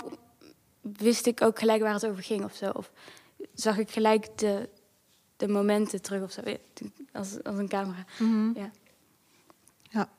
[0.81, 2.69] wist ik ook gelijk waar het over ging of zo.
[2.69, 2.91] Of
[3.53, 4.69] zag ik gelijk de,
[5.37, 6.41] de momenten terug of zo.
[7.11, 8.05] Als, als een camera.
[8.19, 8.53] Mm -hmm.
[8.55, 8.71] Ja.
[9.89, 10.09] ja.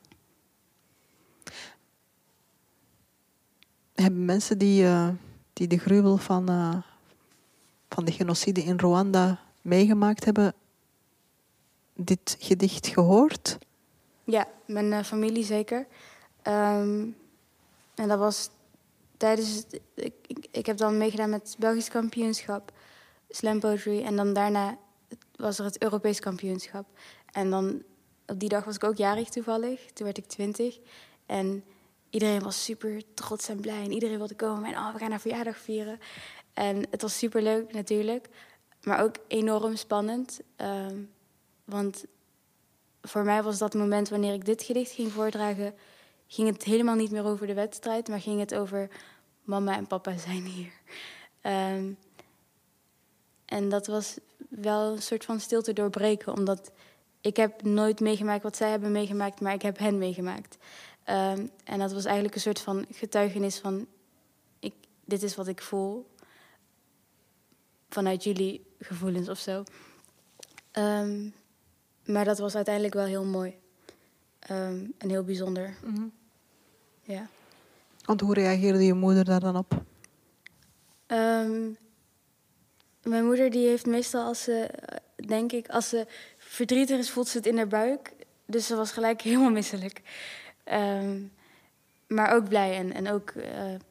[3.93, 5.09] Hebben mensen die, uh,
[5.53, 6.77] die de gruwel van, uh,
[7.95, 10.53] van de genocide in Rwanda meegemaakt hebben,
[11.93, 13.57] dit gedicht gehoord?
[14.23, 15.87] Ja, mijn uh, familie zeker.
[16.43, 17.15] Um,
[17.95, 18.49] en dat was
[19.17, 19.63] tijdens.
[19.93, 20.13] Ik,
[20.51, 22.71] ik, heb dan meegedaan met het Belgisch kampioenschap,
[23.29, 24.03] slam poetry.
[24.03, 24.77] En dan daarna
[25.35, 26.85] was er het Europees kampioenschap.
[27.31, 27.83] En dan
[28.27, 29.85] op die dag was ik ook jarig toevallig.
[29.93, 30.79] Toen werd ik twintig.
[31.25, 31.63] En
[32.09, 33.83] iedereen was super trots en blij.
[33.83, 34.73] En iedereen wilde komen.
[34.73, 35.99] En oh, we gaan haar verjaardag vieren.
[36.55, 38.27] En het was super leuk natuurlijk.
[38.83, 40.39] Maar ook enorm spannend.
[40.57, 41.11] Um,
[41.65, 42.05] want
[43.01, 45.73] voor mij was dat moment wanneer ik dit gedicht ging voordragen...
[46.27, 48.07] ging het helemaal niet meer over de wedstrijd...
[48.07, 48.89] maar ging het over
[49.43, 50.71] mama en papa zijn hier.
[51.41, 51.97] Um,
[53.45, 54.17] en dat was
[54.49, 56.33] wel een soort van stilte doorbreken.
[56.33, 56.71] Omdat
[57.21, 59.41] ik heb nooit meegemaakt wat zij hebben meegemaakt...
[59.41, 60.57] maar ik heb hen meegemaakt.
[61.09, 63.87] Um, en dat was eigenlijk een soort van getuigenis van...
[64.59, 64.73] Ik,
[65.05, 66.05] dit is wat ik voel.
[67.95, 69.63] Vanuit jullie gevoelens of zo.
[70.73, 71.33] Um,
[72.05, 73.55] maar dat was uiteindelijk wel heel mooi.
[74.51, 75.73] Um, en heel bijzonder.
[75.83, 76.11] Mm -hmm.
[77.01, 77.27] Ja.
[78.05, 79.83] Want hoe reageerde je moeder daar dan op?
[81.07, 81.77] Um,
[83.03, 84.69] mijn moeder die heeft meestal als ze,
[85.15, 88.13] denk ik, als ze verdrietig is, voelt ze het in haar buik.
[88.45, 90.01] Dus ze was gelijk helemaal misselijk.
[90.73, 91.31] Um,
[92.07, 93.43] maar ook blij en, en ook uh,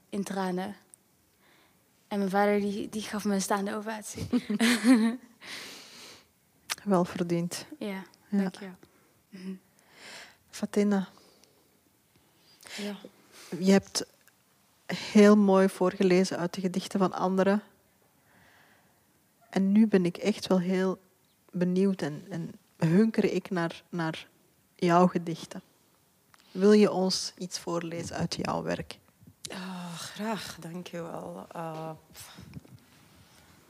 [0.09, 0.77] in tranen.
[2.15, 4.27] En mijn vader die, die gaf me een staande ovatie.
[6.85, 7.67] Wel verdiend.
[7.79, 8.69] Ja, dank je.
[10.51, 11.09] Fatina.
[12.77, 12.97] Ja.
[13.59, 14.07] Je hebt
[14.87, 17.63] heel mooi voorgelezen uit de gedichten van anderen.
[19.51, 21.01] En nu ben ik echt wel heel
[21.51, 24.27] benieuwd en, en hunker ik naar, naar
[24.75, 25.63] jouw gedichten.
[26.51, 28.99] Wil je ons iets voorlezen uit jouw werk?
[29.51, 31.47] Oh, graag, dank je wel.
[31.57, 31.91] Uh,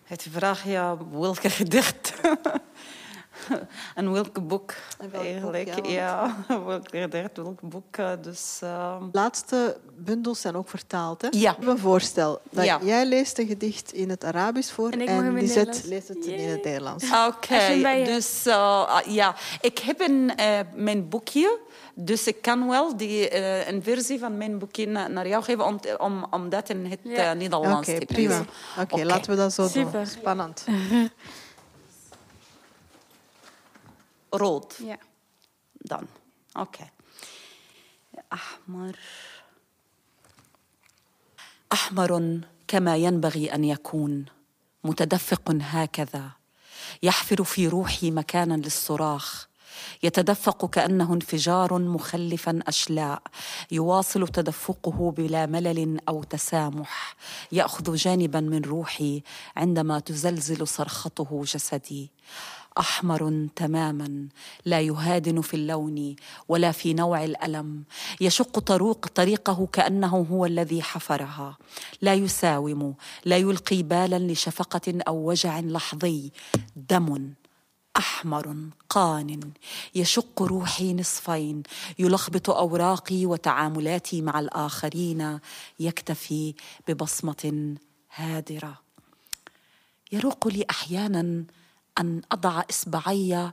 [0.04, 2.14] het vraag ja, welke gedicht
[3.94, 4.74] en welk boek
[5.12, 5.86] eigenlijk.
[5.86, 7.96] ja, welk gedicht, welk boek.
[7.96, 9.02] Eh, dus, uh...
[9.12, 11.22] laatste bundels zijn ook vertaald.
[11.22, 11.28] Hè?
[11.30, 11.50] Ja.
[11.50, 12.40] Ik heb een voorstel.
[12.50, 16.24] Dat Jij leest een gedicht in het Arabisch voor en, en die zet, leest het
[16.26, 17.04] in het Nederlands.
[17.04, 18.04] Oké, okay.
[18.04, 21.58] dus uh, ja, ik heb een, uh, mijn boekje.
[21.94, 25.80] Dus ik kan wel die, uh, een versie van mijn boekje naar jou geven om,
[25.98, 27.32] om, om dat in het ja.
[27.32, 28.40] Nederlands okay, te prima.
[28.40, 28.48] Oké,
[28.80, 29.04] okay, okay.
[29.04, 29.92] laten we dat zo Super.
[29.92, 30.06] doen.
[30.06, 30.64] Spannend.
[34.30, 34.78] rood.
[34.84, 34.98] Ja.
[35.72, 36.06] Dan.
[36.52, 36.60] Oké.
[36.60, 36.92] Okay.
[38.32, 38.96] أحمر
[41.72, 44.24] أحمر كما ينبغي أن يكون
[44.84, 46.30] متدفق هكذا
[47.02, 49.48] يحفر في روحي مكانا للصراخ
[50.02, 53.22] يتدفق كأنه انفجار مخلفا أشلاء
[53.70, 57.16] يواصل تدفقه بلا ملل أو تسامح
[57.52, 59.22] يأخذ جانبا من روحي
[59.56, 62.10] عندما تزلزل صرخته جسدي.
[62.78, 64.28] أحمر تماما
[64.64, 66.16] لا يهادن في اللون
[66.48, 67.84] ولا في نوع الألم
[68.20, 71.58] يشق طريق طريقه كأنه هو الذي حفرها.
[72.02, 72.94] لا يساوم
[73.24, 76.32] لا يلقي بالا لشفقة أو وجع لحظي.
[76.76, 77.34] دم.
[77.96, 78.56] أحمر
[78.88, 79.52] قان
[79.94, 81.62] يشق روحي نصفين
[81.98, 85.38] يلخبط أوراقي وتعاملاتي مع الآخرين
[85.80, 86.54] يكتفي
[86.88, 87.76] ببصمة
[88.14, 88.80] هادرة.
[90.12, 91.44] يروق لي أحيانا
[92.00, 93.52] أن أضع إصبعي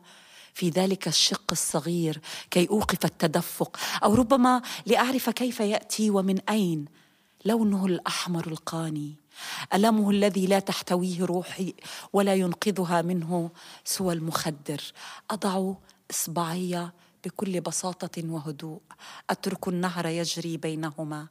[0.53, 2.21] في ذلك الشق الصغير
[2.51, 6.85] كي أوقف التدفق أو ربما لأعرف كيف يأتي ومن أين
[7.45, 9.20] لونه الأحمر القاني.
[9.73, 11.73] ألمه الذي لا تحتويه روحي
[12.13, 13.49] ولا ينقذها منه
[13.85, 14.81] سوى المخدر.
[15.29, 15.73] أضع
[16.11, 16.89] إصبعي
[17.25, 18.81] بكل بساطة وهدوء.
[19.29, 21.27] أترك النهر يجري بينهما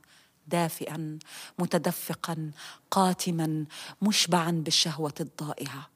[0.46, 1.18] دافئا
[1.58, 2.50] متدفقا
[2.90, 3.64] قاتما
[4.02, 5.89] مشبعا بالشهوة الضائعة.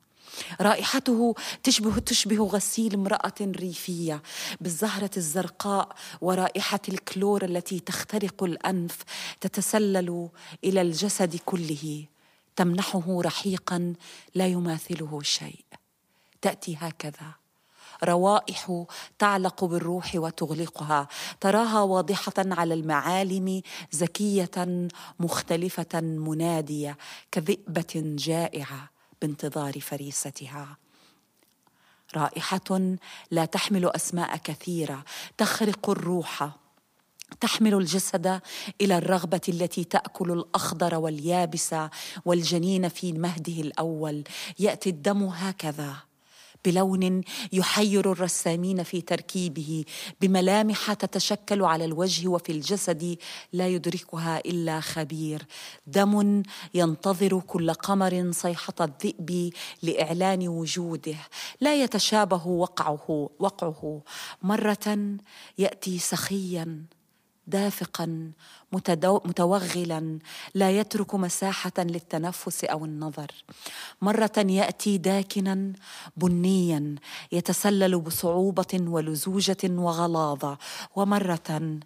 [0.61, 4.23] رائحته تشبه تشبه غسيل امرأة ريفية
[4.61, 8.99] بالزهرة الزرقاء ورائحة الكلور التي تخترق الأنف
[9.41, 10.29] تتسلل
[10.65, 12.05] إلى الجسد كله.
[12.57, 13.95] تمنحه رحيقا
[14.35, 15.65] لا يماثله شيء.
[16.43, 17.35] تأتي هكذا.
[18.05, 18.85] روائح
[19.19, 21.09] تعلق بالروح وتغلقها.
[21.41, 23.63] تراها واضحة على المعالم
[23.93, 24.89] زكية
[25.21, 26.99] مختلفة منادية
[27.33, 28.94] كذئبة جائعة.
[29.25, 30.77] بانتظار فريستها.
[32.17, 32.97] رائحة
[33.31, 35.05] لا تحمل أسماء كثيرة
[35.39, 36.51] تخرق الروح
[37.41, 38.41] تحمل الجسد
[38.81, 41.75] إلى الرغبة التي تأكل الأخضر واليابس
[42.25, 44.25] والجنين في مهده الأول.
[44.59, 45.97] يأتي الدم هكذا.
[46.65, 47.21] بلون
[47.53, 49.85] يحير الرسامين في تركيبه
[50.21, 53.17] بملامح تتشكل على الوجه وفي الجسد
[53.53, 55.47] لا يدركها إلا خبير.
[55.87, 56.43] دم
[56.75, 59.53] ينتظر كل قمر صيحة الذئب
[59.83, 61.17] لإعلان وجوده.
[61.61, 64.03] لا يتشابه وقعه وقعه.
[64.43, 65.17] مرة
[65.59, 66.85] يأتي سخيا
[67.47, 68.33] دافقا
[68.73, 70.19] متوغلا
[70.55, 73.33] لا يترك مساحة للتنفس أو النظر.
[74.03, 75.73] مرة يأتي داكنا
[76.17, 76.95] بنيا
[77.33, 80.59] يتسلل بصعوبة ولزوجة وغلاظة.
[80.97, 81.81] ومرة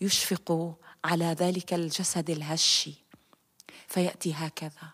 [0.00, 2.90] يشفق على ذلك الجسد الهش
[3.88, 4.90] فيأتي هكذا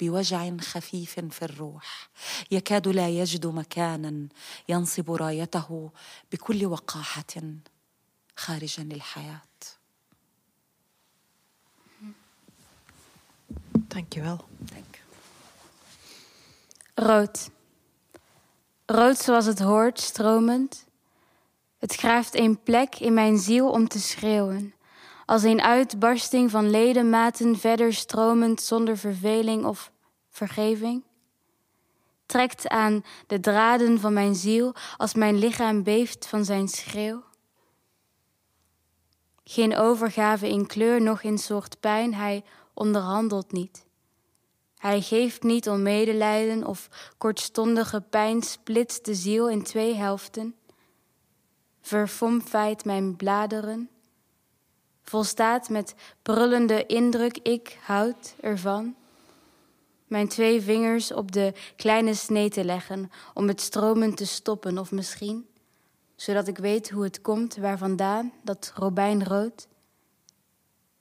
[0.00, 2.08] بوجع خفيف في الروح.
[2.50, 4.28] يكاد لا يجد مكانا
[4.68, 5.90] ينصب رايته
[6.32, 7.24] بكل وقاحة.
[8.35, 9.41] خارجا للحياه
[13.89, 14.39] Dankjewel.
[14.57, 14.99] Dank.
[16.93, 17.49] Rood.
[18.85, 20.85] Rood zoals het hoort, stromend.
[21.77, 24.73] Het graaft een plek in mijn ziel om te schreeuwen.
[25.25, 29.91] Als een uitbarsting van ledematen verder stromend zonder verveling of
[30.29, 31.03] vergeving.
[32.25, 37.23] Trekt aan de draden van mijn ziel als mijn lichaam beeft van zijn schreeuw.
[39.44, 43.84] Geen overgave in kleur, noch in soort pijn, hij onderhandelt niet.
[44.78, 46.88] Hij geeft niet om medelijden of
[47.18, 50.54] kortstondige pijn splitst de ziel in twee helften.
[51.80, 53.88] Verfomfeit mijn bladeren.
[55.02, 58.94] Volstaat met brullende indruk, ik houd ervan.
[60.06, 64.90] Mijn twee vingers op de kleine snee te leggen om het stromen te stoppen of
[64.90, 65.46] misschien,
[66.16, 69.68] zodat ik weet hoe het komt waar vandaan dat robijnrood.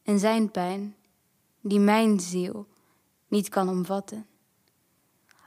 [0.03, 0.95] En zijn pijn
[1.61, 2.67] die mijn ziel
[3.27, 4.25] niet kan omvatten.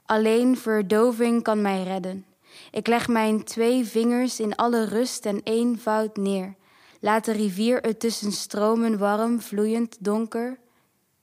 [0.04, 2.26] Alleen verdoving kan mij redden.
[2.70, 6.54] Ik leg mijn twee vingers in alle rust en eenvoud neer.
[7.00, 10.58] Laat de rivier er tussen stromen warm, vloeiend, donker,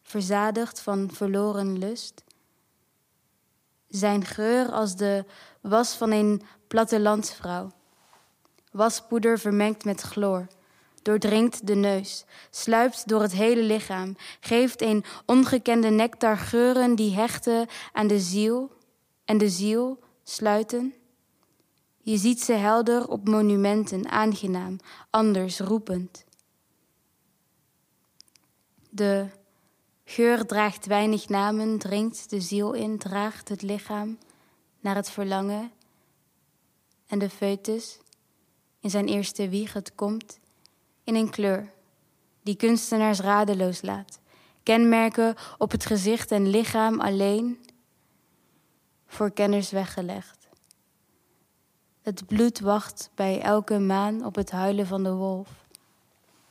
[0.02, 2.24] verzadigd van verloren lust.
[3.88, 5.26] Zijn geur als de
[5.62, 7.72] was van een plattelandsvrouw.
[8.74, 10.47] Waspoeder vermengd met chloor,
[11.01, 17.67] doordringt de neus, sluipt door het hele lichaam, geeft een ongekende nectar geuren die hechten
[17.91, 18.71] aan de ziel
[19.26, 20.93] en de ziel sluiten.
[22.01, 24.78] Je ziet ze helder op monumenten, aangenaam,
[25.09, 26.26] anders roepend.
[28.89, 29.28] De
[30.05, 34.17] geur draagt weinig namen, dringt de ziel in, draagt het lichaam
[34.80, 35.71] naar het verlangen.
[37.07, 37.99] En de foetus
[38.84, 40.40] in zijn eerste wieg, het komt
[41.04, 41.72] in een kleur
[42.42, 44.20] die kunstenaars radeloos laat.
[44.64, 47.66] Kenmerken op het gezicht en lichaam alleen
[49.08, 50.48] voor kenners weggelegd.
[52.02, 55.50] Het bloed wacht bij elke maan op het huilen van de wolf,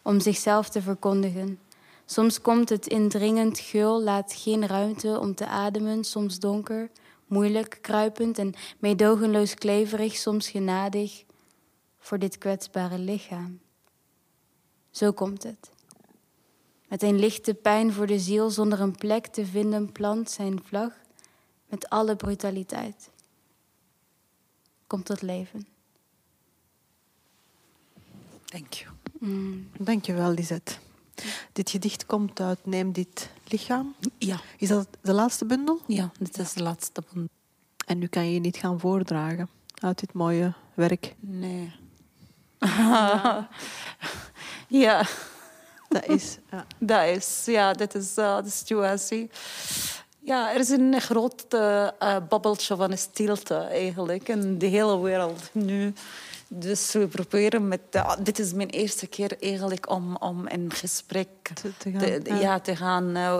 [0.02, 1.58] om zichzelf te verkondigen.
[2.04, 6.90] Soms komt het indringend geul, laat geen ruimte om te ademen, soms donker,
[7.26, 11.24] moeilijk, kruipend en meedogenloos kleverig, soms genadig
[12.02, 13.60] voor dit kwetsbare lichaam.
[14.90, 15.70] Zo komt het.
[16.88, 20.92] Met een lichte pijn voor de ziel, zonder een plek te vinden, plant zijn vlag
[21.68, 23.10] met alle brutaliteit.
[24.86, 25.66] Komt tot leven.
[28.44, 28.86] Dank je.
[29.18, 30.72] Mm, Dank je wel, Lisette.
[31.52, 33.94] Dit gedicht komt uit Neem dit lichaam.
[34.18, 35.80] Ja, Is dat de laatste bundel?
[35.86, 37.30] ja, dit is de laatste bundel.
[37.86, 41.14] En nu kan je je niet gaan voordragen uit dit mooie werk.
[41.20, 41.72] Nee.
[44.68, 45.04] ja,
[45.88, 46.38] Dat is...
[46.50, 46.66] Ja.
[46.78, 49.30] dat is, ja, dit is eh, de situatie.
[50.24, 51.88] Ja, er is een groot eh,
[52.28, 55.92] babbeltje van stilte eigenlijk in de hele wereld nu.
[56.48, 57.80] Dus we proberen met...
[58.22, 62.34] dit is mijn eerste keer eigenlijk om, om in gesprek Te- te gaan, te, ja.
[62.40, 63.16] ja, te gaan.
[63.16, 63.36] eh,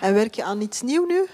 [0.00, 1.26] En werk je aan iets nieuws nu?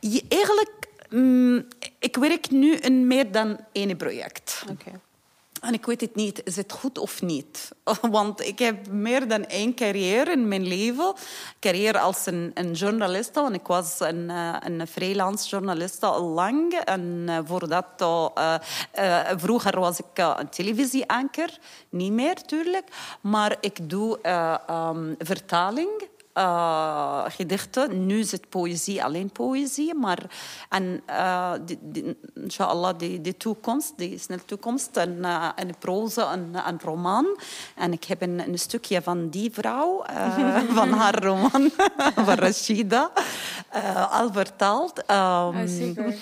[0.00, 1.66] Je- eigenlijk, mm,
[1.98, 4.64] ik werk nu in meer dan één project.
[4.70, 4.90] Oké.
[5.60, 7.68] En ik weet het niet, is het goed of niet?
[8.10, 11.12] Want ik heb meer dan één carrière in mijn leven.
[11.60, 12.74] Carrière als een, een
[13.54, 16.72] ik was een, eh, een freelance journaliste al lang.
[16.74, 17.84] En eh, voor dat,
[18.34, 18.54] eh,
[18.90, 22.88] eh, vroeger was ik een televisieanker, niet meer natuurlijk.
[23.20, 25.90] Maar ik doe eh, ehm, vertaling
[26.38, 28.06] eh, gedichten.
[28.06, 29.94] Nu is het poëzie, alleen poëzie.
[29.94, 30.18] Maar
[30.68, 36.32] en, eh, die, die, inshallah, die, die toekomst, die snelle toekomst, een, eh, een proza,
[36.32, 37.26] een, een roman.
[37.74, 40.04] En ik heb een, een stukje van die vrouw,
[40.78, 41.70] van haar roman,
[42.26, 43.10] van Rashida,
[43.68, 45.04] eh, al vertaald.
[45.06, 46.14] Ehm, super.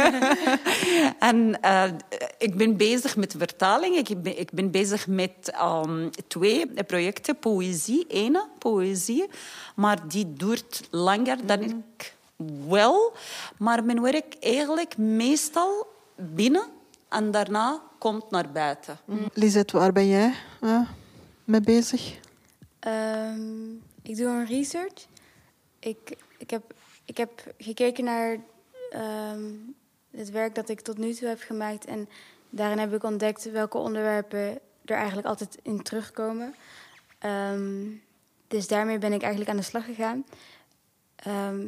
[1.18, 1.90] en eh,
[2.38, 3.96] ik ben bezig met vertaling.
[3.96, 7.38] Ik ben, ik ben bezig met ehm, twee projecten.
[7.38, 9.26] Poëzie, ene poëzie.
[9.74, 12.14] Maar die duurt langer dan ik
[12.68, 13.12] wil.
[13.58, 15.86] Maar mijn werk eigenlijk meestal
[16.16, 16.64] binnen
[17.08, 18.98] en daarna komt naar buiten.
[19.32, 20.80] Lisette, waar ben jij eh,
[21.44, 22.18] mee bezig?
[22.78, 23.70] Ehm,
[24.02, 25.06] ik doe een research.
[25.78, 26.74] Ik, ik, heb,
[27.04, 28.38] ik heb gekeken naar
[28.90, 29.52] ehm,
[30.10, 31.84] het werk dat ik tot nu toe heb gemaakt.
[31.84, 32.08] En
[32.50, 36.54] daarin heb ik ontdekt welke onderwerpen er eigenlijk altijd in terugkomen.
[37.18, 37.86] Ehm,
[38.48, 40.26] dus daarmee ben ik eigenlijk aan de slag gegaan.
[41.16, 41.66] Ehm,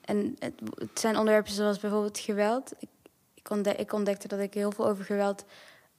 [0.00, 2.72] en het, het zijn onderwerpen zoals bijvoorbeeld geweld.
[2.78, 2.88] Ik,
[3.34, 5.44] ik, ontde- ik ontdekte dat ik heel veel over geweld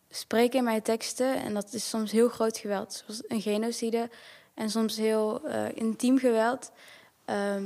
[0.09, 1.35] spreek in mijn teksten.
[1.35, 4.09] En dat is soms heel groot geweld, zoals een genocide.
[4.53, 6.71] En soms heel eh, intiem geweld.
[7.29, 7.63] Ehm,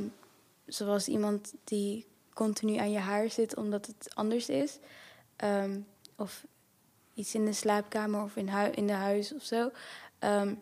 [0.65, 4.79] zoals iemand die continu aan je haar zit omdat het anders is.
[5.35, 5.79] Ehm,
[6.15, 6.45] of
[7.13, 9.71] iets in de slaapkamer of in, in de huis of zo.
[10.19, 10.53] Ehm,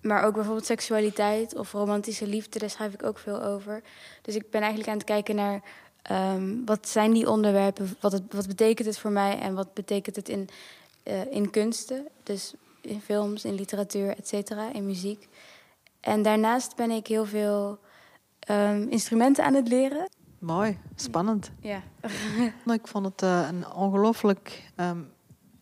[0.00, 3.82] maar ook bijvoorbeeld seksualiteit of romantische liefde, daar schrijf ik ook veel over.
[4.22, 5.62] Dus ik ben eigenlijk aan het kijken naar
[6.64, 10.48] wat zijn die onderwerpen, wat, wat betekent het voor mij en wat betekent het in,
[11.02, 12.08] eh, in kunsten.
[12.22, 15.28] Dus in films, in literatuur, et cetera, in muziek.
[16.00, 17.78] En daarnaast ben ik heel veel
[18.38, 20.08] ehm, instrumenten aan het leren.
[20.38, 21.50] Mooi, spannend.
[21.60, 21.82] Ja.
[22.64, 25.02] Nou, Ik vond het eh, een ongelooflijk ehm,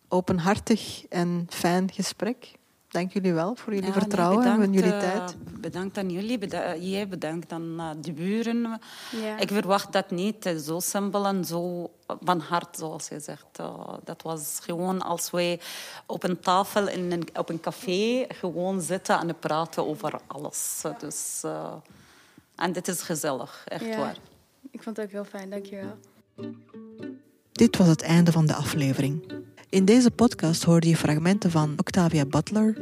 [0.08, 2.55] openhartig en fijn gesprek.
[2.96, 5.36] Dank jullie wel voor jullie Ja, nee, vertrouwen en bedankt, jullie eh, tijd.
[5.60, 6.38] bedankt aan jullie.
[6.38, 8.80] Beda- jij bedankt aan eh, de buren.
[9.22, 9.38] ja.
[9.38, 11.90] Ik verwacht dat niet eh, zo simpel en zo
[12.20, 13.46] van hart, zoals je zegt.
[13.60, 15.60] Uh, dat was gewoon als wij
[16.06, 20.82] op een tafel in een, op een café gewoon zitten en praten over alles.
[20.98, 21.72] Dus, uh,
[22.54, 23.96] en dit is gezellig, echt Ja.
[23.98, 24.16] waar.
[24.70, 25.96] Ik vond het ook heel fijn, dankjewel.
[27.52, 29.32] Dit was het einde van de aflevering.
[29.76, 32.76] In deze podcast hoorde je fragmenten van Octavia Butler,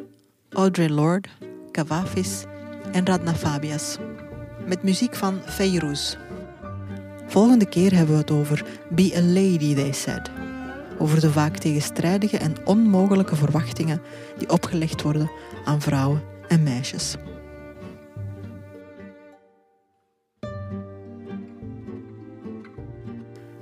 [0.51, 1.29] Audre Lorde,
[1.71, 2.45] Cavafis
[2.93, 3.97] en Radna Fabias.
[4.67, 6.17] Met muziek van Feyrouz.
[7.27, 10.31] Volgende keer hebben we het over Be a Lady, they said.
[10.99, 14.03] Over de vaak tegenstrijdige en onmogelijke verwachtingen
[14.39, 15.31] die opgelegd worden
[15.65, 17.17] aan vrouwen en meisjes.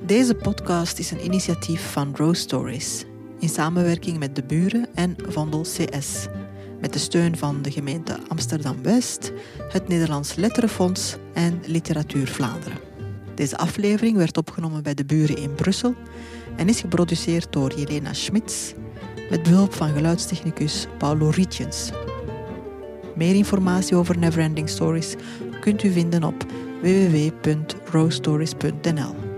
[0.06, 3.04] Deze podcast is een initiatief van Rose Stories
[3.43, 6.27] in samenwerking met de buren en Vandel CS.
[6.81, 9.32] Met de steun van de gemeente Amsterdam-West,
[9.69, 12.78] het Nederlands Letterenfonds en Literatuur Vlaanderen.
[13.35, 15.94] Deze aflevering werd opgenomen bij de buren in Brussel
[16.56, 18.73] en is geproduceerd door Jelena Schmitz
[19.31, 21.90] met behulp van geluidstechnicus Paulo Rietjens.
[23.16, 25.14] Meer informatie over Neverending Stories
[25.60, 26.47] kunt u vinden op
[26.82, 29.31] www.rosestories.nl.